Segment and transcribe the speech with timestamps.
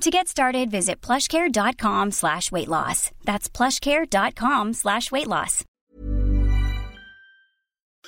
[0.00, 3.10] To get started, visit plushcare.com slash weight loss.
[3.24, 5.64] That's plushcare.com slash weight loss.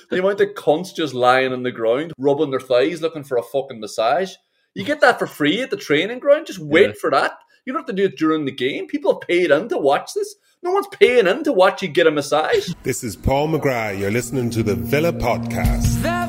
[0.09, 3.43] The amount of cunts just lying on the ground, rubbing their thighs, looking for a
[3.43, 4.33] fucking massage.
[4.73, 6.47] You get that for free at the training ground.
[6.47, 6.93] Just wait Yeah.
[6.99, 7.33] for that.
[7.65, 8.87] You don't have to do it during the game.
[8.87, 10.35] People have paid in to watch this.
[10.61, 12.69] No one's paying in to watch you get a massage.
[12.83, 13.97] This is Paul McGrath.
[13.97, 16.01] You're listening to the Villa Podcast.
[16.03, 16.24] That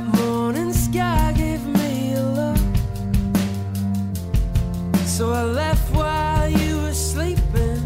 [5.16, 7.80] So I left while you were sleeping.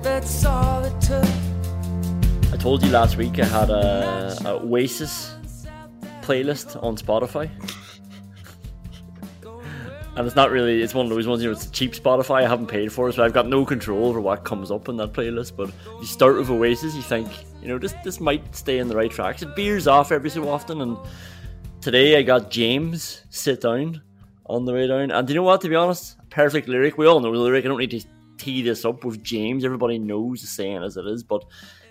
[0.00, 1.22] That's all it took.
[2.54, 5.34] I told you last week I had a, a Oasis
[6.22, 7.50] playlist on Spotify.
[10.16, 12.44] And it's not really, it's one of those ones, you know, it's a cheap Spotify,
[12.44, 14.96] I haven't paid for it, so I've got no control over what comes up in
[14.96, 15.54] that playlist.
[15.54, 17.28] But if you start with Oasis, you think,
[17.60, 19.42] you know, this this might stay in the right tracks.
[19.42, 20.96] It veers off every so often, and
[21.82, 24.00] today I got James sit down
[24.46, 25.10] on the way down.
[25.10, 26.98] And do you know what, to be honest, perfect lyric.
[26.98, 28.02] We all know the lyric, I don't need to
[28.38, 31.44] tee this up with James, everybody knows the saying as it is, but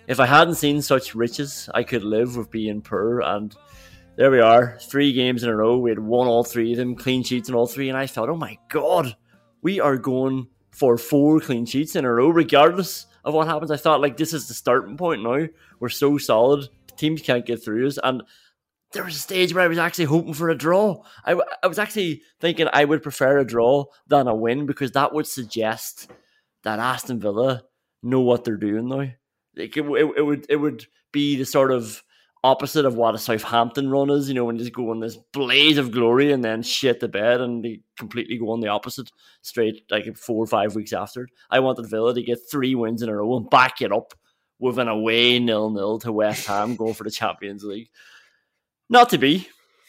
[0.06, 3.20] if I hadn't seen such riches, I could live with being poor.
[3.20, 3.56] And
[4.16, 5.78] there we are, three games in a row.
[5.78, 7.88] We had won all three of them, clean sheets in all three.
[7.88, 9.16] And I thought, oh my God,
[9.62, 13.70] we are going for four clean sheets in a row, regardless of what happens.
[13.70, 15.46] I thought, like, this is the starting point now.
[15.80, 16.68] We're so solid,
[16.98, 17.98] teams can't get through us.
[18.04, 18.22] And
[18.94, 21.02] there was a stage where I was actually hoping for a draw.
[21.24, 25.12] I, I was actually thinking I would prefer a draw than a win because that
[25.12, 26.10] would suggest
[26.62, 27.64] that Aston Villa
[28.02, 29.08] know what they're doing now.
[29.56, 32.02] Like it, it, it would it would be the sort of
[32.42, 35.16] opposite of what a Southampton run is, you know, when they just go on this
[35.32, 39.10] blaze of glory and then shit the bed and they completely go on the opposite
[39.40, 41.26] straight like four or five weeks after.
[41.50, 44.12] I wanted Villa to get three wins in a row and back it up
[44.58, 47.88] with an away nil nil to West Ham going for the Champions League.
[48.88, 49.48] Not to be.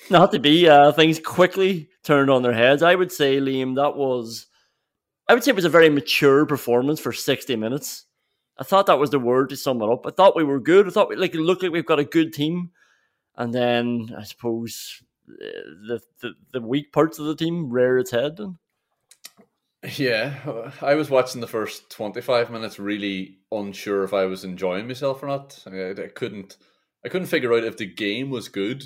[0.10, 0.68] Not to be.
[0.70, 2.84] Uh, things quickly turned on their heads.
[2.84, 4.48] I would say, Liam, that was
[5.28, 8.06] I would say it was a very mature performance for 60 minutes.
[8.58, 10.06] I thought that was the word to sum it up.
[10.06, 10.88] I thought we were good.
[10.88, 12.72] I thought we, like it looked like we've got a good team.
[13.36, 15.46] And then I suppose uh,
[15.88, 18.40] the, the the weak parts of the team rear its head.
[19.98, 25.22] Yeah, I was watching the first 25 minutes really unsure if I was enjoying myself
[25.22, 25.62] or not.
[25.68, 26.58] I, I couldn't
[27.06, 28.84] I couldn't figure out if the game was good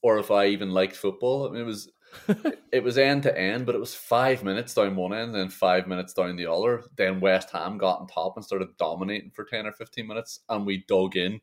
[0.00, 1.48] or if I even liked football.
[1.48, 1.90] I mean, it was
[2.72, 5.50] it was end to end, but it was five minutes down one end and then
[5.50, 6.84] five minutes down the other.
[6.96, 10.64] Then West Ham got on top and started dominating for 10 or 15 minutes, and
[10.64, 11.40] we dug in,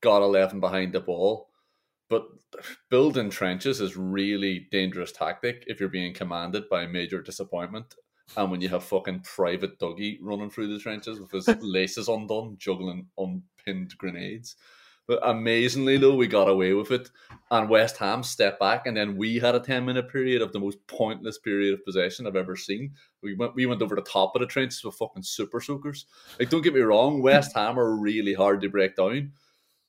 [0.00, 1.48] got 11 behind the ball.
[2.08, 2.28] But
[2.90, 7.94] building trenches is really dangerous tactic if you're being commanded by major disappointment.
[8.36, 12.56] And when you have fucking private Dougie running through the trenches with his laces undone,
[12.58, 14.56] juggling unpinned grenades.
[15.06, 17.10] But amazingly, though, we got away with it.
[17.50, 20.58] And West Ham stepped back, and then we had a 10 minute period of the
[20.58, 22.94] most pointless period of possession I've ever seen.
[23.22, 26.06] We went, we went over the top of the trenches with fucking super soakers.
[26.38, 29.32] Like, don't get me wrong, West Ham are really hard to break down.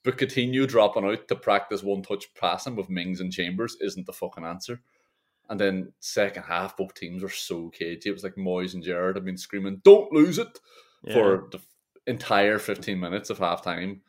[0.03, 4.13] But continue dropping out to practice one touch passing with Mings and Chambers isn't the
[4.13, 4.81] fucking answer.
[5.49, 8.09] And then second half, both teams were so cagey.
[8.09, 10.59] It was like Moyes and Gerrard have been screaming, "Don't lose it!"
[11.13, 11.59] for the
[12.07, 14.01] entire fifteen minutes of half time.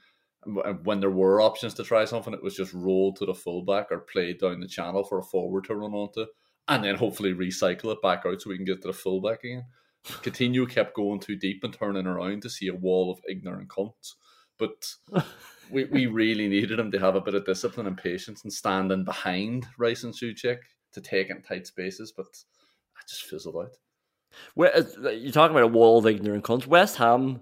[0.85, 4.01] When there were options to try something, it was just roll to the fullback or
[4.01, 6.27] play down the channel for a forward to run onto,
[6.69, 9.65] and then hopefully recycle it back out so we can get to the fullback again.
[10.05, 14.15] Coutinho kept going too deep and turning around to see a wall of ignorant cunts
[14.59, 14.95] but
[15.71, 19.05] we, we really needed him to have a bit of discipline and patience and standing
[19.05, 20.59] behind Rice and Soucek
[20.93, 22.27] to take in tight spaces, but
[22.97, 23.73] I just fizzled out.
[24.55, 26.67] Well, uh, you're talking about a wall of ignorant cunts.
[26.67, 27.41] West Ham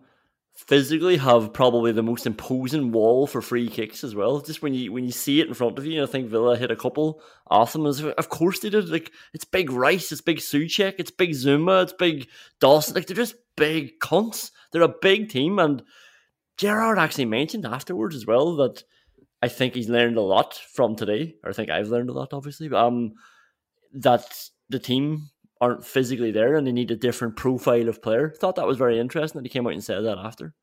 [0.54, 4.40] physically have probably the most imposing wall for free kicks as well.
[4.40, 6.70] Just when you when you see it in front of you, I think Villa hit
[6.70, 7.74] a couple off.
[7.74, 8.88] Of course they did.
[8.88, 12.28] Like it's big Rice, it's big Soucek, it's big Zouma, it's big
[12.60, 12.94] Dawson.
[12.94, 14.50] Like they're just big cunts.
[14.72, 15.82] They're a big team, and
[16.56, 18.84] Gerrard actually mentioned afterwards as well that
[19.42, 21.34] I think he's learned a lot from today.
[21.44, 22.68] Or I think I've learned a lot, obviously.
[22.68, 23.12] But, Um,
[23.92, 25.30] that the team
[25.64, 28.30] aren't physically there and they need a different profile of player.
[28.30, 30.54] Thought that was very interesting that he came out and said that after.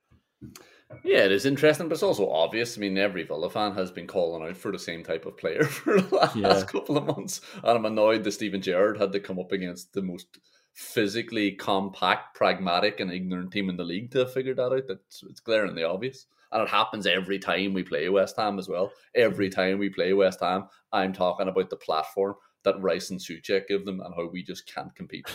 [1.03, 2.77] Yeah, it is interesting, but it's also obvious.
[2.77, 5.63] I mean, every Villa fan has been calling out for the same type of player
[5.79, 6.63] for the last yeah.
[6.67, 7.41] couple of months.
[7.55, 10.37] And I'm annoyed that Steven Gerrard had to come up against the most
[10.73, 14.83] physically compact, pragmatic, and ignorant team in the league to figure that out.
[14.87, 16.27] That's it's glaringly obvious.
[16.51, 18.91] And it happens every time we play West Ham as well.
[19.15, 19.55] Every mm.
[19.55, 23.85] time we play West Ham, I'm talking about the platform that Rice and Soucek give
[23.85, 25.25] them and how we just can't compete.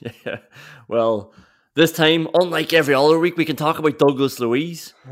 [0.26, 0.38] yeah.
[0.88, 1.34] Well,
[1.74, 4.94] this time, unlike every other week, we can talk about Douglas Luiz.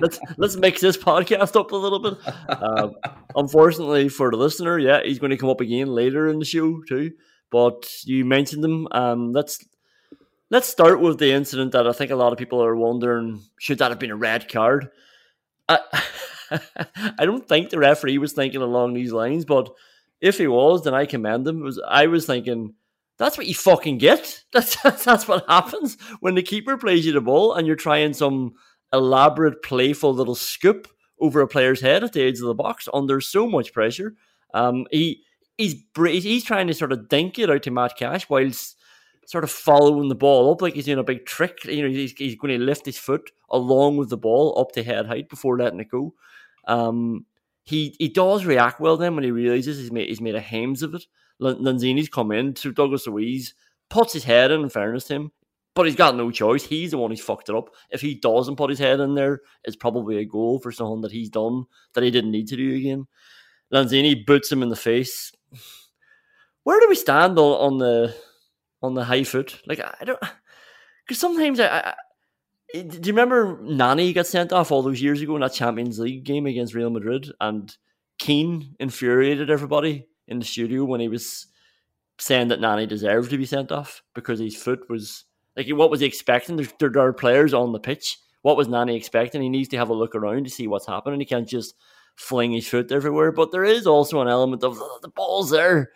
[0.00, 2.14] let's let's mix this podcast up a little bit.
[2.48, 2.94] Um,
[3.34, 6.82] unfortunately for the listener, yeah, he's going to come up again later in the show
[6.88, 7.12] too.
[7.50, 8.88] But you mentioned him.
[8.90, 9.64] Um, let's
[10.50, 13.78] let's start with the incident that I think a lot of people are wondering: should
[13.78, 14.88] that have been a red card?
[15.68, 15.80] I,
[17.18, 19.68] I don't think the referee was thinking along these lines, but
[20.20, 21.60] if he was, then I commend him.
[21.60, 22.74] Was I was thinking
[23.18, 24.42] that's what you fucking get.
[24.52, 28.54] That's that's what happens when the keeper plays you the ball and you're trying some
[28.92, 30.88] elaborate, playful little scoop
[31.20, 34.14] over a player's head at the edge of the box under so much pressure.
[34.54, 35.22] Um, he
[35.58, 38.76] he's he's trying to sort of dink it out to Matt Cash whilst
[39.26, 41.64] sort of following the ball up like he's doing a big trick.
[41.64, 44.82] You know, he's, he's going to lift his foot along with the ball up to
[44.82, 46.14] head height before letting it go.
[46.66, 47.26] Um,
[47.66, 50.82] he he does react well then when he realizes he's made he's made a hames
[50.82, 51.04] of it.
[51.42, 53.52] Lanzini's come in to Douglas Luiz,
[53.90, 54.62] puts his head in.
[54.62, 55.32] In fairness to him,
[55.74, 56.64] but he's got no choice.
[56.64, 57.68] He's the one who's fucked it up.
[57.90, 61.12] If he doesn't put his head in there, it's probably a goal for something that
[61.12, 63.06] he's done that he didn't need to do again.
[63.72, 65.32] Lanzini boots him in the face.
[66.62, 68.14] Where do we stand on, on the
[68.80, 69.60] on the high foot?
[69.66, 70.20] Like I don't,
[71.04, 71.94] because sometimes I, I
[72.74, 75.98] Eh, do you remember Nani got sent off all those years ago in that Champions
[75.98, 77.30] League game against Real Madrid?
[77.40, 77.74] And
[78.18, 81.46] Keane infuriated everybody in the studio when he was
[82.18, 85.24] saying that Nani deserved to be sent off because his foot was
[85.56, 86.56] like, what was he expecting?
[86.56, 88.18] There, there are players on the pitch.
[88.42, 89.42] What was Nani expecting?
[89.42, 91.20] He needs to have a look around to see what's happening.
[91.20, 91.74] He can't just
[92.16, 93.32] fling his foot everywhere.
[93.32, 95.90] But there is also an element of oh, the ball's there.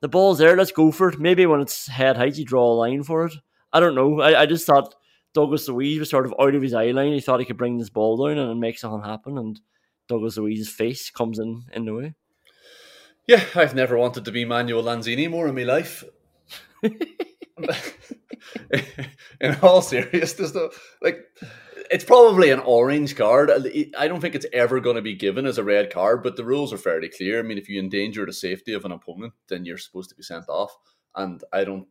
[0.00, 0.56] The ball's there.
[0.56, 1.18] Let's go for it.
[1.18, 3.34] Maybe when it's head height, you draw a line for it.
[3.72, 4.20] I don't know.
[4.20, 4.94] I, I just thought
[5.34, 7.12] Douglas Luiz was sort of out of his eye line.
[7.12, 9.60] He thought he could bring this ball down and make something happen, and
[10.08, 12.14] Douglas Luiz's face comes in in the way.
[13.26, 16.04] Yeah, I've never wanted to be Manuel Lanzini more in my life.
[19.40, 20.70] in all seriousness, though,
[21.02, 21.20] like
[21.90, 23.50] it's probably an orange card.
[23.96, 26.44] I don't think it's ever going to be given as a red card, but the
[26.44, 27.38] rules are fairly clear.
[27.38, 30.22] I mean, if you endanger the safety of an opponent, then you're supposed to be
[30.22, 30.76] sent off.
[31.14, 31.88] And I don't.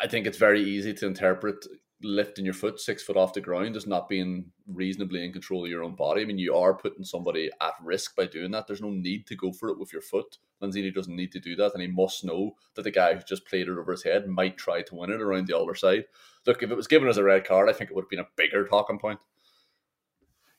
[0.00, 1.66] I think it's very easy to interpret
[2.02, 5.70] lifting your foot six foot off the ground is not being reasonably in control of
[5.70, 6.22] your own body.
[6.22, 8.66] I mean, you are putting somebody at risk by doing that.
[8.66, 10.38] There's no need to go for it with your foot.
[10.62, 13.46] Lanzini doesn't need to do that, and he must know that the guy who just
[13.46, 16.04] played it over his head might try to win it around the other side.
[16.46, 18.18] Look, if it was given as a red card, I think it would have been
[18.20, 19.20] a bigger talking point.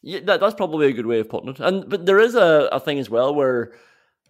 [0.01, 1.59] Yeah, that, that's probably a good way of putting it.
[1.59, 3.73] And but there is a, a thing as well where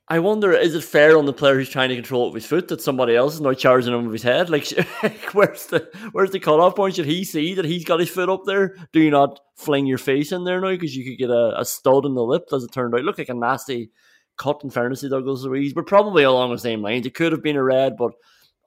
[0.10, 2.50] I wonder, is it fair on the player who's trying to control it with his
[2.50, 4.50] foot that somebody else is now charging him with his head?
[4.50, 4.68] Like,
[5.34, 6.96] where's the where's the cutoff point?
[6.96, 8.76] Should he see that he's got his foot up there?
[8.92, 11.64] Do you not fling your face in there now because you could get a, a
[11.64, 12.44] stud in the lip?
[12.52, 13.92] As it turned out, look like a nasty
[14.38, 14.62] cut.
[14.64, 17.06] In fairness to Douglas Luiz, but probably along the same lines.
[17.06, 18.12] It could have been a red, but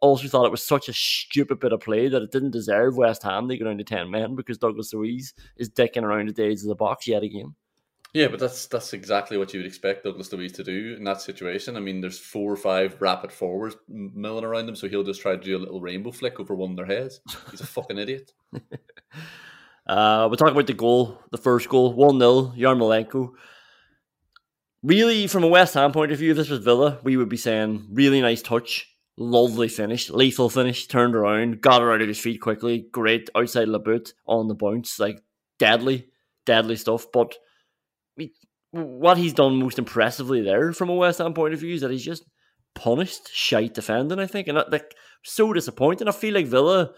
[0.01, 3.23] also thought it was such a stupid bit of play that it didn't deserve West
[3.23, 6.63] Ham to go down to ten men because Douglas Luiz is dicking around the days
[6.63, 7.55] of the box yet again.
[8.13, 11.21] Yeah, but that's that's exactly what you would expect Douglas Luiz to do in that
[11.21, 11.77] situation.
[11.77, 15.33] I mean, there's four or five rapid forwards milling around him, so he'll just try
[15.33, 17.21] to do a little rainbow flick over one of their heads.
[17.51, 18.33] He's a fucking idiot.
[19.87, 23.33] uh, we'll talk about the goal, the first goal, 1 0, Yarmolenko.
[24.83, 27.37] Really, from a West Ham point of view, if this was Villa, we would be
[27.37, 32.21] saying really nice touch, lovely finish, lethal finish, turned around, got her out of his
[32.21, 35.23] feet quickly, great outside of the boot on the bounce, like
[35.59, 36.09] deadly,
[36.45, 37.07] deadly stuff.
[37.13, 37.35] But
[38.77, 41.91] what he's done most impressively there from a West Ham point of view is that
[41.91, 42.25] he's just
[42.75, 44.49] punished shite defending, I think.
[44.49, 46.09] And that, like so disappointing.
[46.09, 46.93] I feel like Villa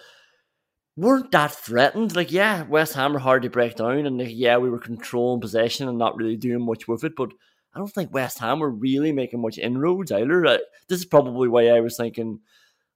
[0.97, 2.15] weren't that threatened.
[2.15, 5.41] Like, yeah, West Ham were hard to break down, and like, yeah, we were controlling
[5.41, 7.13] possession and not really doing much with it.
[7.17, 7.31] But
[7.75, 10.45] I don't think West Ham were really making much inroads either.
[10.45, 10.59] Uh,
[10.89, 12.41] this is probably why I was thinking,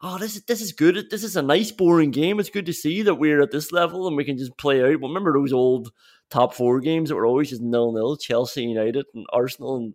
[0.02, 1.10] oh, this is this is good.
[1.10, 2.40] This is a nice, boring game.
[2.40, 5.00] It's good to see that we're at this level and we can just play out.
[5.00, 5.92] Well, remember those old
[6.30, 8.16] top four games that were always just nil nil?
[8.16, 9.94] Chelsea, United, and Arsenal, and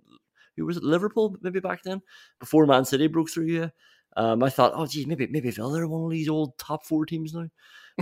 [0.55, 0.83] who was it?
[0.83, 2.01] Liverpool, maybe back then,
[2.39, 3.47] before Man City broke through.
[3.47, 3.69] Yeah,
[4.15, 7.05] um, I thought, oh, geez, maybe maybe Villa are one of these old top four
[7.05, 7.49] teams now.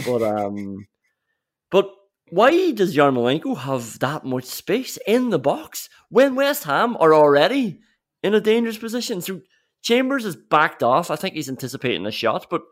[0.06, 0.88] But um,
[1.72, 1.90] but
[2.30, 7.80] why does Yarmolenko have that much space in the box when West Ham are already
[8.24, 9.22] in a dangerous position?
[9.22, 9.42] So
[9.86, 11.12] Chambers is backed off.
[11.12, 12.64] I think he's anticipating a shot, but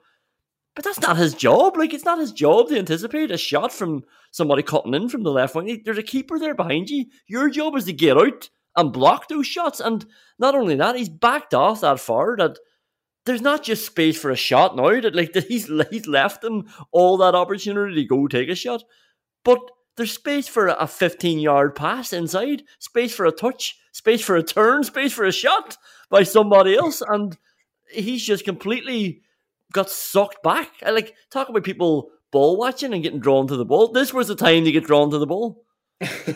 [0.76, 1.78] but that's not his job.
[1.78, 5.32] Like it's not his job to anticipate a shot from somebody cutting in from the
[5.32, 5.84] left wing.
[5.86, 7.06] There's a keeper there behind you.
[7.28, 9.80] Your job is to get out and block those shots.
[9.80, 10.04] And
[10.40, 12.58] not only that, he's backed off that far that
[13.28, 15.00] there's not just space for a shot now.
[15.00, 18.84] That like that he's he's left him all that opportunity to go take a shot,
[19.46, 19.60] but
[19.98, 24.42] there's space for a 15 yard pass inside, space for a touch, space for a
[24.42, 25.78] turn, space for a shot
[26.14, 27.36] by somebody else, and
[27.92, 29.24] he's just completely
[29.72, 30.70] got sucked back.
[30.86, 33.92] I like talk about people ball watching and getting drawn to the ball.
[33.92, 35.66] This was the time to get drawn to the ball.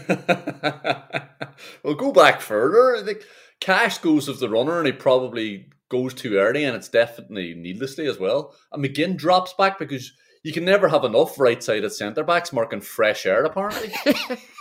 [1.84, 2.96] well, go back further.
[2.96, 3.22] I think
[3.60, 8.08] Cash goes as the runner, and he probably goes too early, and it's definitely needlessly
[8.08, 8.56] as well.
[8.72, 13.28] And McGinn drops back because you can never have enough right-sided centre backs marking fresh
[13.28, 13.44] air.
[13.44, 13.94] Apparently,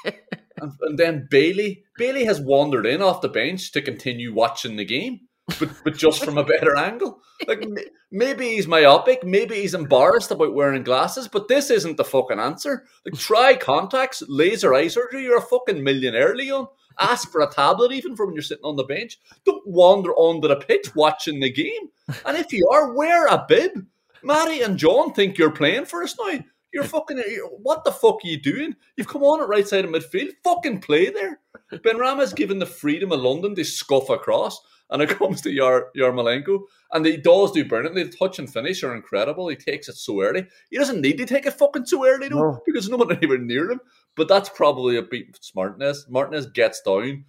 [0.60, 5.20] and, then Bailey Bailey has wandered in off the bench to continue watching the game,
[5.58, 7.20] but but just from a better angle.
[7.46, 7.66] Like
[8.10, 12.84] maybe he's myopic, maybe he's embarrassed about wearing glasses, but this isn't the fucking answer.
[13.04, 15.24] Like try contacts, laser eye surgery.
[15.24, 16.68] You're a fucking millionaire, Leon.
[16.98, 19.18] Ask for a tablet even for when you're sitting on the bench.
[19.44, 21.90] Don't wander onto the pitch watching the game.
[22.24, 23.86] And if you are, wear a bib.
[24.22, 26.40] Matty and John think you're playing for us now.
[26.76, 27.18] You're fucking.
[27.62, 28.76] What the fuck are you doing?
[28.98, 30.32] You've come on at right side of midfield.
[30.44, 31.40] Fucking play there.
[31.72, 36.60] Benrahma's given the freedom of London to scuff across, and it comes to Yar Yarmolenko,
[36.92, 38.02] and he does do brilliantly.
[38.02, 39.48] The touch and finish are incredible.
[39.48, 40.46] He takes it so early.
[40.70, 42.60] He doesn't need to take it fucking so early though, no.
[42.66, 43.80] because no one anywhere near him.
[44.14, 46.04] But that's probably a beat smartness.
[46.10, 47.24] Martinez gets down,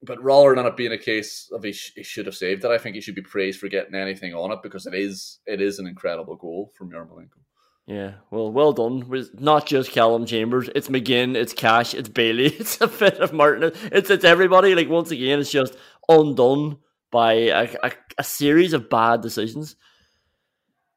[0.00, 2.70] but rather than it being a case of he, sh- he should have saved it,
[2.70, 5.60] I think he should be praised for getting anything on it because it is it
[5.60, 7.40] is an incredible goal from Yarmolenko.
[7.86, 9.08] Yeah, well, well done.
[9.08, 13.32] With not just Callum Chambers, it's McGinn, it's Cash, it's Bailey, it's a bit of
[13.32, 14.74] Martin, it's it's everybody.
[14.74, 15.76] Like once again, it's just
[16.08, 16.78] undone
[17.12, 19.76] by a, a, a series of bad decisions.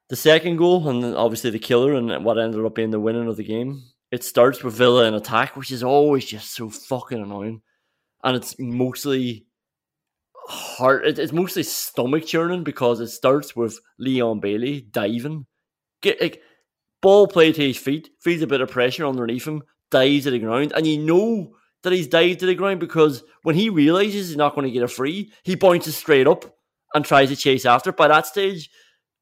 [0.09, 3.37] The second goal, and obviously the killer, and what ended up being the winning of
[3.37, 7.61] the game, it starts with Villa in attack, which is always just so fucking annoying.
[8.23, 9.45] And it's mostly
[10.47, 15.45] heart it's mostly stomach churning because it starts with Leon Bailey diving.
[16.01, 16.41] Get like
[17.01, 20.39] ball played to his feet, feels a bit of pressure underneath him, dives to the
[20.39, 24.37] ground, and you know that he's dived to the ground because when he realizes he's
[24.37, 26.45] not going to get a free, he bounces straight up
[26.93, 27.91] and tries to chase after.
[27.91, 28.69] By that stage,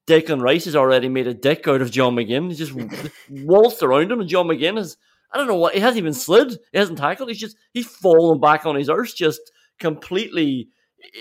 [0.07, 2.47] Declan Rice has already made a dick out of John McGinn.
[2.47, 4.97] He's just waltzed around him, and John McGinn has
[5.31, 6.57] I don't know what he hasn't even slid.
[6.71, 7.29] He hasn't tackled.
[7.29, 9.41] He's just he's fallen back on his arse, just
[9.79, 10.69] completely.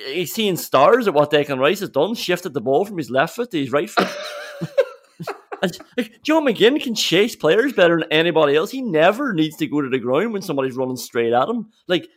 [0.07, 2.15] He's seeing stars at what Declan Rice has done.
[2.15, 4.09] Shifted the ball from his left foot to his right foot.
[5.63, 8.71] like, John McGinn can chase players better than anybody else.
[8.71, 11.71] He never needs to go to the ground when somebody's running straight at him.
[11.89, 12.09] Like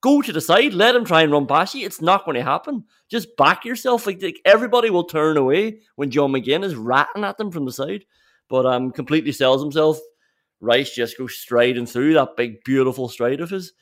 [0.00, 1.84] go to the side, let him try and run past you.
[1.84, 2.84] It's not going to happen.
[3.08, 4.06] Just back yourself.
[4.06, 7.72] Like, like everybody will turn away when John McGinn is ratting at them from the
[7.72, 8.04] side.
[8.48, 9.98] But um, completely sells himself.
[10.60, 13.72] Rice just goes striding through that big, beautiful stride of his,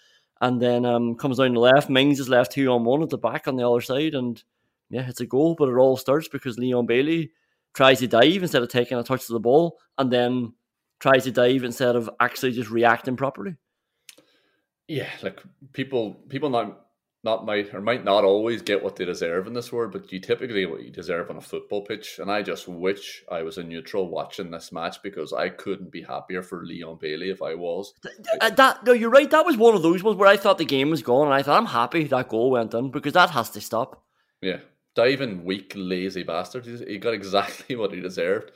[0.41, 1.91] and then um, comes down the left.
[1.91, 4.43] Mings is left two on one at the back on the other side, and
[4.91, 5.57] yeah, it's a goal.
[5.59, 7.33] But it all starts because Leon Bailey
[7.75, 10.53] tries to dive instead of taking a touch of the ball, and then
[11.01, 13.57] tries to dive instead of actually just reacting properly.
[14.87, 16.87] Yeah, like people people not
[17.25, 20.21] not might or might not always get what they deserve in this world, but you
[20.21, 22.19] typically what you deserve on a football pitch.
[22.19, 26.03] And I just wish I was a neutral watching this match because I couldn't be
[26.03, 27.93] happier for Leon Bailey if I was.
[28.41, 29.31] Uh, that no, you're right.
[29.31, 31.43] That was one of those ones where I thought the game was gone, and I
[31.43, 34.05] thought I'm happy that goal went in because that has to stop.
[34.41, 34.61] Yeah,
[35.07, 36.67] diving weak, lazy bastard.
[36.67, 38.51] He got exactly what he deserved.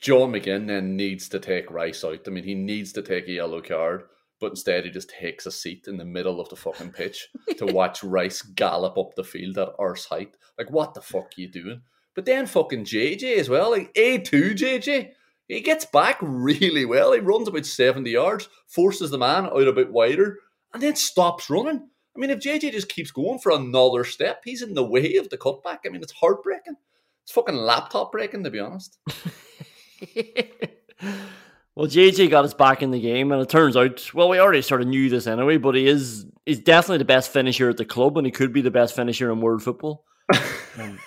[0.00, 2.20] John McGinn then needs to take Rice out.
[2.26, 4.04] I mean, he needs to take a yellow card
[4.42, 7.64] but instead he just takes a seat in the middle of the fucking pitch to
[7.64, 10.36] watch Rice gallop up the field at arse height.
[10.58, 11.82] Like, what the fuck are you doing?
[12.16, 15.10] But then fucking JJ as well, like A2 JJ.
[15.46, 17.12] He gets back really well.
[17.12, 20.38] He runs about 70 yards, forces the man out a bit wider,
[20.74, 21.88] and then stops running.
[22.14, 25.30] I mean, if JJ just keeps going for another step, he's in the way of
[25.30, 25.78] the cutback.
[25.86, 26.76] I mean, it's heartbreaking.
[27.22, 28.98] It's fucking laptop breaking, to be honest.
[31.74, 34.60] Well, JJ got us back in the game, and it turns out, well, we already
[34.60, 37.86] sort of knew this anyway, but he is he's definitely the best finisher at the
[37.86, 40.04] club, and he could be the best finisher in world football.
[40.78, 40.98] um,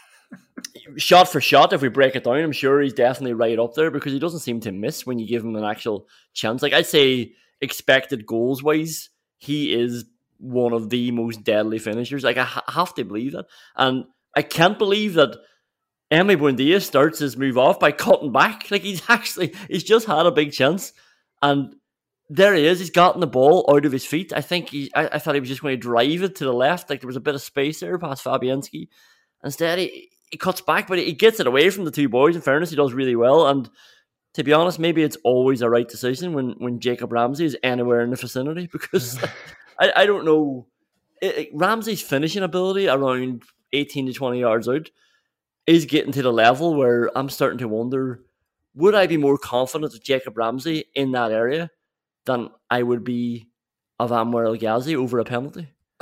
[0.97, 3.91] shot for shot, if we break it down, I'm sure he's definitely right up there
[3.91, 6.63] because he doesn't seem to miss when you give him an actual chance.
[6.63, 10.05] Like I'd say, expected goals wise, he is
[10.45, 12.23] one of the most deadly finishers.
[12.23, 15.35] Like I ha- have to believe that, and I can't believe that
[16.11, 18.67] Emi Buendia starts his move off by cutting back.
[18.71, 20.93] Like he's actually he's just had a big chance,
[21.41, 21.75] and
[22.29, 22.79] there he is.
[22.79, 24.33] He's gotten the ball out of his feet.
[24.33, 24.91] I think he.
[24.95, 26.89] I, I thought he was just going to drive it to the left.
[26.89, 28.89] Like there was a bit of space there past Fabianski.
[29.43, 32.35] Instead, he, he cuts back, but he gets it away from the two boys.
[32.35, 33.47] In fairness, he does really well.
[33.47, 33.69] And
[34.35, 38.01] to be honest, maybe it's always a right decision when when Jacob Ramsey is anywhere
[38.01, 39.17] in the vicinity because
[39.79, 40.67] I, I don't know.
[41.21, 44.89] It, it, Ramsey's finishing ability around 18 to 20 yards out
[45.67, 48.21] is getting to the level where I'm starting to wonder
[48.75, 51.71] would I be more confident of Jacob Ramsey in that area
[52.25, 53.47] than I would be
[53.99, 55.69] of Anwar El Ghazi over a penalty?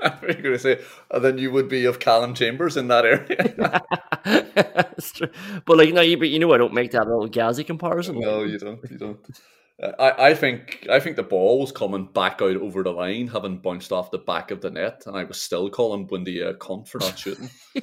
[0.00, 0.80] I am going to say,
[1.10, 3.82] and then you would be of Callum Chambers in that area.
[5.64, 8.20] but like, no, you, but you know, I don't make that little Ghazi comparison.
[8.20, 8.78] No, you don't.
[8.90, 9.26] You don't.
[9.82, 13.58] I, I think I think the ball was coming back out over the line, having
[13.58, 16.88] bounced off the back of the net, and I was still calling Buendia a cunt
[16.88, 17.50] for not shooting.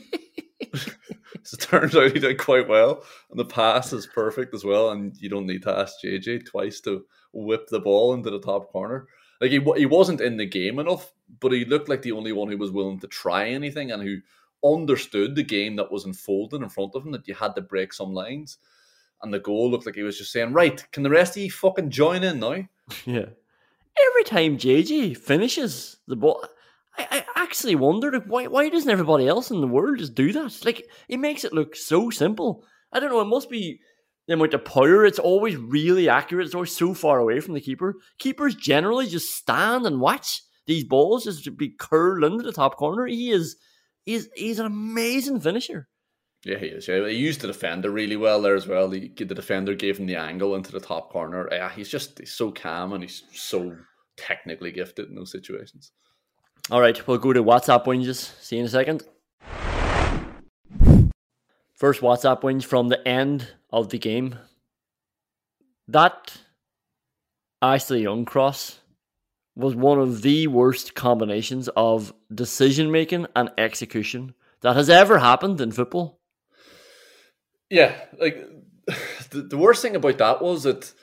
[1.43, 4.91] so it turns out he did quite well, and the pass is perfect as well.
[4.91, 8.71] And you don't need to ask JJ twice to whip the ball into the top
[8.71, 9.07] corner.
[9.41, 12.49] Like he he wasn't in the game enough, but he looked like the only one
[12.49, 14.17] who was willing to try anything and who
[14.63, 17.11] understood the game that was unfolding in front of him.
[17.11, 18.57] That you had to break some lines,
[19.23, 21.51] and the goal looked like he was just saying, "Right, can the rest of you
[21.51, 22.67] fucking join in now?"
[23.05, 23.27] Yeah.
[24.07, 26.43] Every time JJ finishes the ball,
[26.97, 30.65] I, I actually wondered why why doesn't everybody else in the world just do that?
[30.65, 32.65] Like it makes it look so simple.
[32.91, 33.21] I don't know.
[33.21, 33.79] It must be
[34.27, 35.05] the amount of power.
[35.05, 36.45] It's always really accurate.
[36.45, 37.95] It's always so far away from the keeper.
[38.19, 43.05] Keepers generally just stand and watch these balls just be curled into the top corner.
[43.05, 43.57] He is
[44.05, 45.87] he's he's an amazing finisher.
[46.45, 46.87] Yeah, he is.
[46.87, 48.91] Yeah, he used the defender really well there as well.
[48.91, 51.47] He, the defender gave him the angle into the top corner.
[51.51, 53.77] Yeah, he's just he's so calm and he's so
[54.17, 55.91] technically gifted in those situations.
[56.69, 58.31] All right, we'll go to WhatsApp whinges.
[58.41, 59.03] See you in a second.
[61.75, 64.37] First WhatsApp whinge from the end of the game.
[65.87, 66.37] That
[67.61, 68.79] Ashley Young cross
[69.55, 75.61] was one of the worst combinations of decision making and execution that has ever happened
[75.61, 76.19] in football.
[77.73, 78.37] Yeah, like
[79.31, 80.93] the, the worst thing about that was that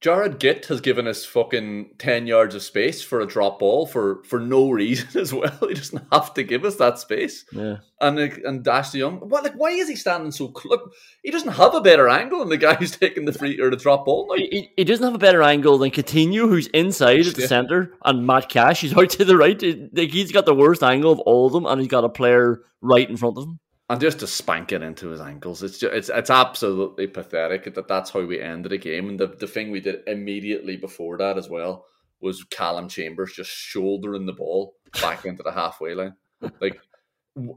[0.00, 4.24] Jared Guett has given us fucking 10 yards of space for a drop ball for,
[4.24, 5.58] for no reason as well.
[5.60, 7.44] He doesn't have to give us that space.
[7.52, 7.76] Yeah.
[8.00, 10.88] And and Dash Young, what, like, why is he standing so close?
[11.22, 13.76] He doesn't have a better angle than the guy who's taking the free or the
[13.76, 14.34] drop ball.
[14.38, 17.46] He, he doesn't have a better angle than Coutinho, who's inside at the yeah.
[17.46, 19.62] centre, and Matt Cash, who's out to the right.
[19.92, 22.62] Like, he's got the worst angle of all of them, and he's got a player
[22.80, 23.60] right in front of him
[23.90, 25.64] and just to spank it into his ankles.
[25.64, 29.08] It's just, it's it's absolutely pathetic that that's how we ended the game.
[29.08, 31.86] And the, the thing we did immediately before that as well
[32.20, 36.14] was Callum Chambers just shouldering the ball back into the halfway line,
[36.60, 36.80] like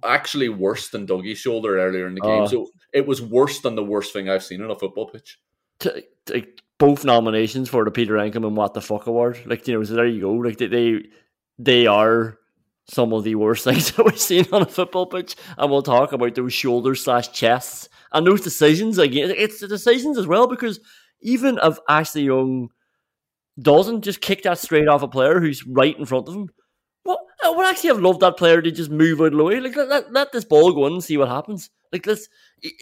[0.03, 2.43] actually worse than Dougie's shoulder earlier in the game.
[2.43, 5.39] Uh, so it was worse than the worst thing I've seen on a football pitch.
[5.81, 6.47] To, to,
[6.79, 10.07] both nominations for the Peter Enckelman What the Fuck Award, like you know, so there
[10.07, 10.31] you go.
[10.31, 11.03] Like they
[11.59, 12.39] they are
[12.87, 16.11] some of the worst things that we've seen on a football pitch, and we'll talk
[16.11, 19.33] about those shoulders slash chests and those decisions again.
[19.35, 20.79] It's the decisions as well because
[21.21, 22.69] even if Ashley Young
[23.61, 26.49] doesn't just kick that straight off a player who's right in front of him,
[27.03, 29.59] what I would actually have loved that player to just move out of the way.
[29.59, 31.69] Like let, let, let this ball go in and see what happens.
[31.91, 32.27] Like let's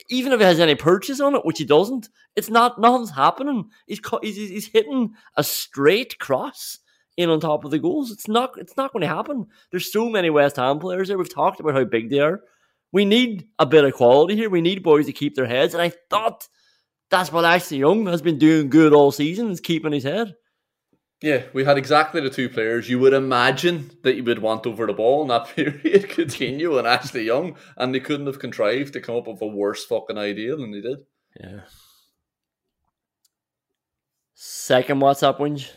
[0.10, 3.70] even if it has any purchase on it, which he doesn't, it's not nothing's happening.
[3.88, 6.80] He's he's, he's hitting a straight cross
[7.22, 8.12] in on top of the goals.
[8.12, 9.48] It's not it's not going to happen.
[9.70, 11.18] There's so many West Ham players there.
[11.18, 12.42] We've talked about how big they are.
[12.92, 14.50] We need a bit of quality here.
[14.50, 15.74] We need boys to keep their heads.
[15.74, 16.48] And I thought
[17.10, 20.36] that's what Ashley Young has been doing good all season, is keeping his head.
[21.22, 24.88] Yeah, we had exactly the two players you would imagine that you would want over
[24.88, 29.02] the ball in that period, Coutinho and Ashley Young, and they couldn't have contrived to
[29.02, 30.98] come up with a worse fucking idea than they did.
[31.40, 31.60] Yeah.
[34.34, 35.70] Second WhatsApp whinge.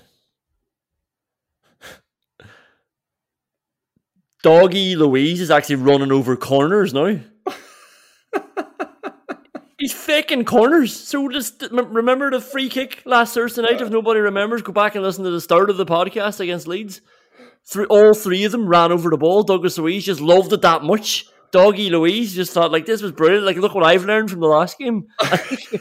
[4.44, 7.18] Dougie Luiz is actually running over corners now.
[9.78, 10.94] He's faking corners.
[10.94, 13.80] So just remember the free kick last Thursday night.
[13.80, 17.00] If nobody remembers, go back and listen to the start of the podcast against Leeds.
[17.64, 19.44] Three, all three of them ran over the ball.
[19.44, 21.24] Douglas Luiz just loved it that much.
[21.50, 23.46] Dougie Luiz just thought like this was brilliant.
[23.46, 25.06] Like look what I've learned from the last game.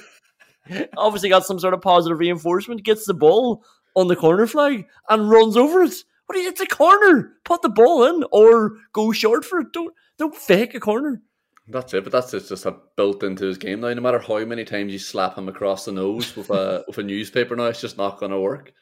[0.97, 2.85] Obviously, got some sort of positive reinforcement.
[2.85, 5.95] Gets the ball on the corner flag and runs over it.
[6.25, 6.37] What?
[6.37, 7.33] You, it's a corner.
[7.43, 9.73] Put the ball in or go short for it.
[9.73, 11.21] Don't don't fake a corner.
[11.67, 13.93] That's it, but that's just, just a built into his game now.
[13.93, 17.03] No matter how many times you slap him across the nose with a with a
[17.03, 18.73] newspaper now, it's just not going to work.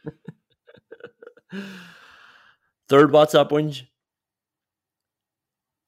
[2.89, 3.83] Third WhatsApp whinge.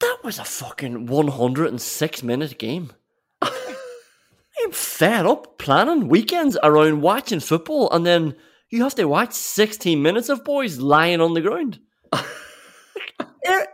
[0.00, 2.92] That was a fucking 106 minute game.
[3.42, 8.36] I'm fed up planning weekends around watching football and then
[8.74, 11.78] you have to watch 16 minutes of boys lying on the ground.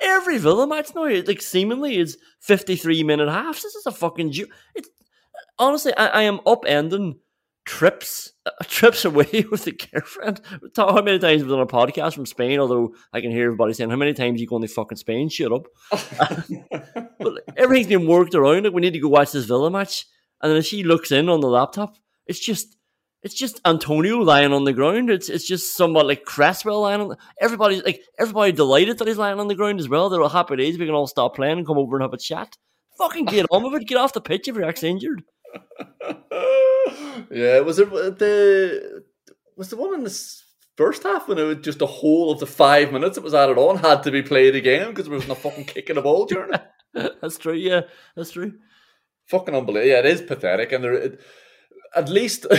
[0.03, 3.63] Every Villa match now, like seemingly, is 53 minute halves.
[3.63, 4.33] This is a fucking.
[4.33, 4.91] Ju- it's
[5.59, 7.19] honestly, I, I am upending
[7.65, 10.41] trips uh, trips away with a girlfriend.
[10.75, 13.73] Talk how many times we've done a podcast from Spain, although I can hear everybody
[13.73, 15.31] saying, How many times you going to fucking Spain?
[15.31, 15.67] Shut up.
[17.19, 18.65] but everything's been worked around.
[18.65, 20.07] Like, we need to go watch this Villa match.
[20.43, 22.77] And then as she looks in on the laptop, it's just.
[23.23, 25.11] It's just Antonio lying on the ground.
[25.11, 27.09] It's it's just somewhat like Cresswell lying on.
[27.09, 30.09] The, everybody's like everybody delighted that he's lying on the ground as well.
[30.09, 30.79] They're all happy days.
[30.79, 32.57] We can all stop playing and come over and have a chat.
[32.97, 33.89] Fucking get on with it.
[33.89, 35.23] Get off the pitch if you're actually injured.
[37.31, 39.05] yeah, was it uh, the
[39.57, 40.35] was the one in the
[40.77, 43.59] first half when it was just the whole of the five minutes it was added
[43.59, 46.55] on had to be played again because there was no fucking kicking the ball during
[46.95, 47.13] it.
[47.21, 47.53] That's true.
[47.53, 47.83] Yeah,
[48.17, 48.55] that's true.
[49.27, 49.91] Fucking unbelievable.
[49.91, 51.21] Yeah, it is pathetic, and there it,
[51.95, 52.47] at least.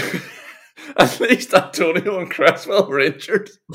[0.97, 3.49] At least Antonio and Cresswell were injured.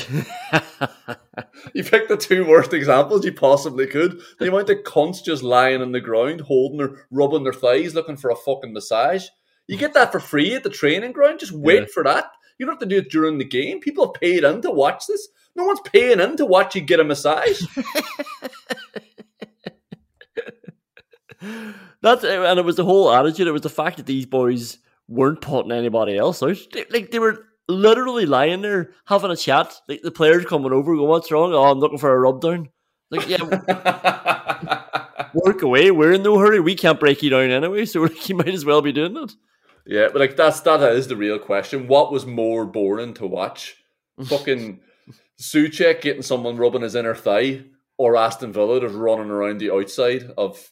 [1.74, 4.20] you picked the two worst examples you possibly could.
[4.38, 8.16] The amount of cunts just lying on the ground, holding or rubbing their thighs, looking
[8.16, 9.26] for a fucking massage.
[9.68, 11.40] You get that for free at the training ground.
[11.40, 11.86] Just wait Yeah.
[11.92, 12.26] for that.
[12.58, 13.80] You don't have to do it during the game.
[13.80, 15.28] People have paid in to watch this.
[15.54, 17.60] No one's paying in to watch you get a massage.
[22.02, 23.46] That's and it was the whole attitude.
[23.46, 24.78] It was the fact that these boys
[25.08, 26.58] weren't putting anybody else out.
[26.72, 29.74] They, like they were literally lying there having a chat.
[29.88, 31.52] Like the players coming over, going, "What's wrong?
[31.52, 32.68] Oh, I'm looking for a rub down."
[33.10, 33.42] Like, yeah,
[35.34, 35.90] work away.
[35.90, 36.60] We're in no hurry.
[36.60, 39.32] We can't break you down anyway, so like, you might as well be doing it.
[39.86, 41.86] Yeah, but like that's that is the real question.
[41.86, 43.76] What was more boring to watch?
[44.24, 44.80] Fucking
[45.40, 47.64] Soucek getting someone rubbing his inner thigh,
[47.96, 50.70] or Aston Villa just running around the outside of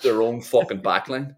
[0.00, 1.34] their own fucking backline.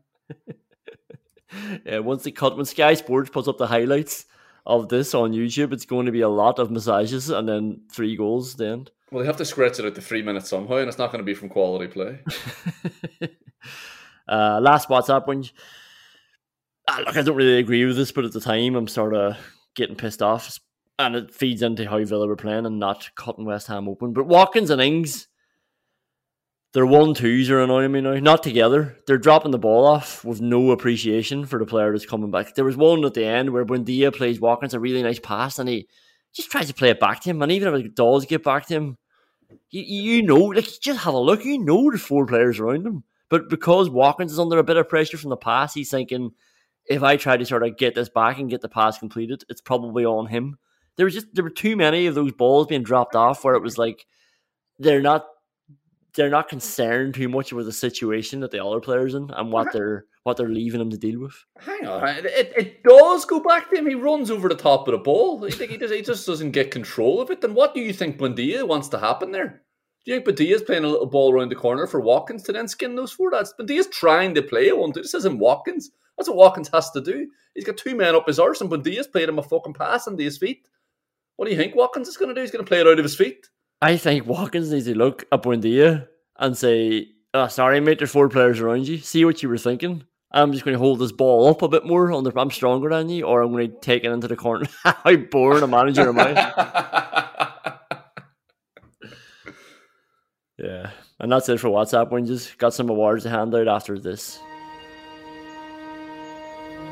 [1.84, 4.26] Yeah, once they cut when Sky Sports puts up the highlights
[4.64, 8.16] of this on YouTube, it's going to be a lot of massages and then three
[8.16, 8.54] goals.
[8.54, 8.90] at The end.
[9.12, 11.20] Well, they have to scratch it out to three minutes somehow, and it's not going
[11.22, 12.20] to be from quality play.
[14.28, 15.44] Uh, last WhatsApp one.
[16.88, 19.36] Ah, look, I don't really agree with this, but at the time, I'm sort of
[19.74, 20.58] getting pissed off,
[20.98, 24.12] and it feeds into how Villa were playing and not cutting West Ham open.
[24.12, 25.28] But Watkins and Ings,
[26.76, 28.12] their one twos are annoying me now.
[28.16, 28.98] Not together.
[29.06, 32.54] They're dropping the ball off with no appreciation for the player that's coming back.
[32.54, 35.70] There was one at the end where Buendia plays Watkins a really nice pass, and
[35.70, 35.88] he
[36.34, 37.40] just tries to play it back to him.
[37.40, 38.98] And even if it does get back to him,
[39.70, 41.46] you, you know, like just have a look.
[41.46, 43.04] You know, there's four players around him.
[43.30, 46.32] But because Watkins is under a bit of pressure from the pass, he's thinking,
[46.84, 49.62] if I try to sort of get this back and get the pass completed, it's
[49.62, 50.58] probably on him.
[50.96, 53.62] There was just there were too many of those balls being dropped off where it
[53.62, 54.04] was like
[54.78, 55.24] they're not
[56.16, 59.68] they're not concerned too much with the situation that the other players in and what
[59.68, 59.78] uh-huh.
[59.78, 61.44] they're what they're leaving him to deal with.
[61.60, 63.86] Hang on, it, it, does go back to him.
[63.86, 65.40] He runs over the top of the ball.
[65.44, 67.40] You think he just, he just doesn't get control of it?
[67.40, 69.62] Then what do you think Buendia wants to happen there?
[70.04, 72.66] Do you think Buendia's playing a little ball around the corner for Watkins to then
[72.66, 73.30] skin those four?
[73.30, 74.90] That's Buendia's trying to play one.
[74.92, 75.92] This isn't Watkins.
[76.18, 77.28] That's what Watkins has to do.
[77.54, 80.24] He's got two men up his arse, and Buendia's played him a fucking pass into
[80.24, 80.68] his feet.
[81.36, 82.40] What do you think Watkins is going to do?
[82.40, 83.48] He's going to play it out of his feet.
[83.82, 86.08] I think Watkins needs to look up at Buendia
[86.38, 88.98] and say, oh, sorry, mate, there's four players around you.
[88.98, 90.04] See what you were thinking.
[90.30, 92.10] I'm just going to hold this ball up a bit more.
[92.10, 94.66] On the, I'm stronger than you, or I'm going to take it into the corner.
[94.82, 97.78] How boring a manager am I?
[100.58, 100.90] yeah.
[101.20, 102.56] And that's it for WhatsApp whinges.
[102.58, 104.38] Got some awards to hand out after this.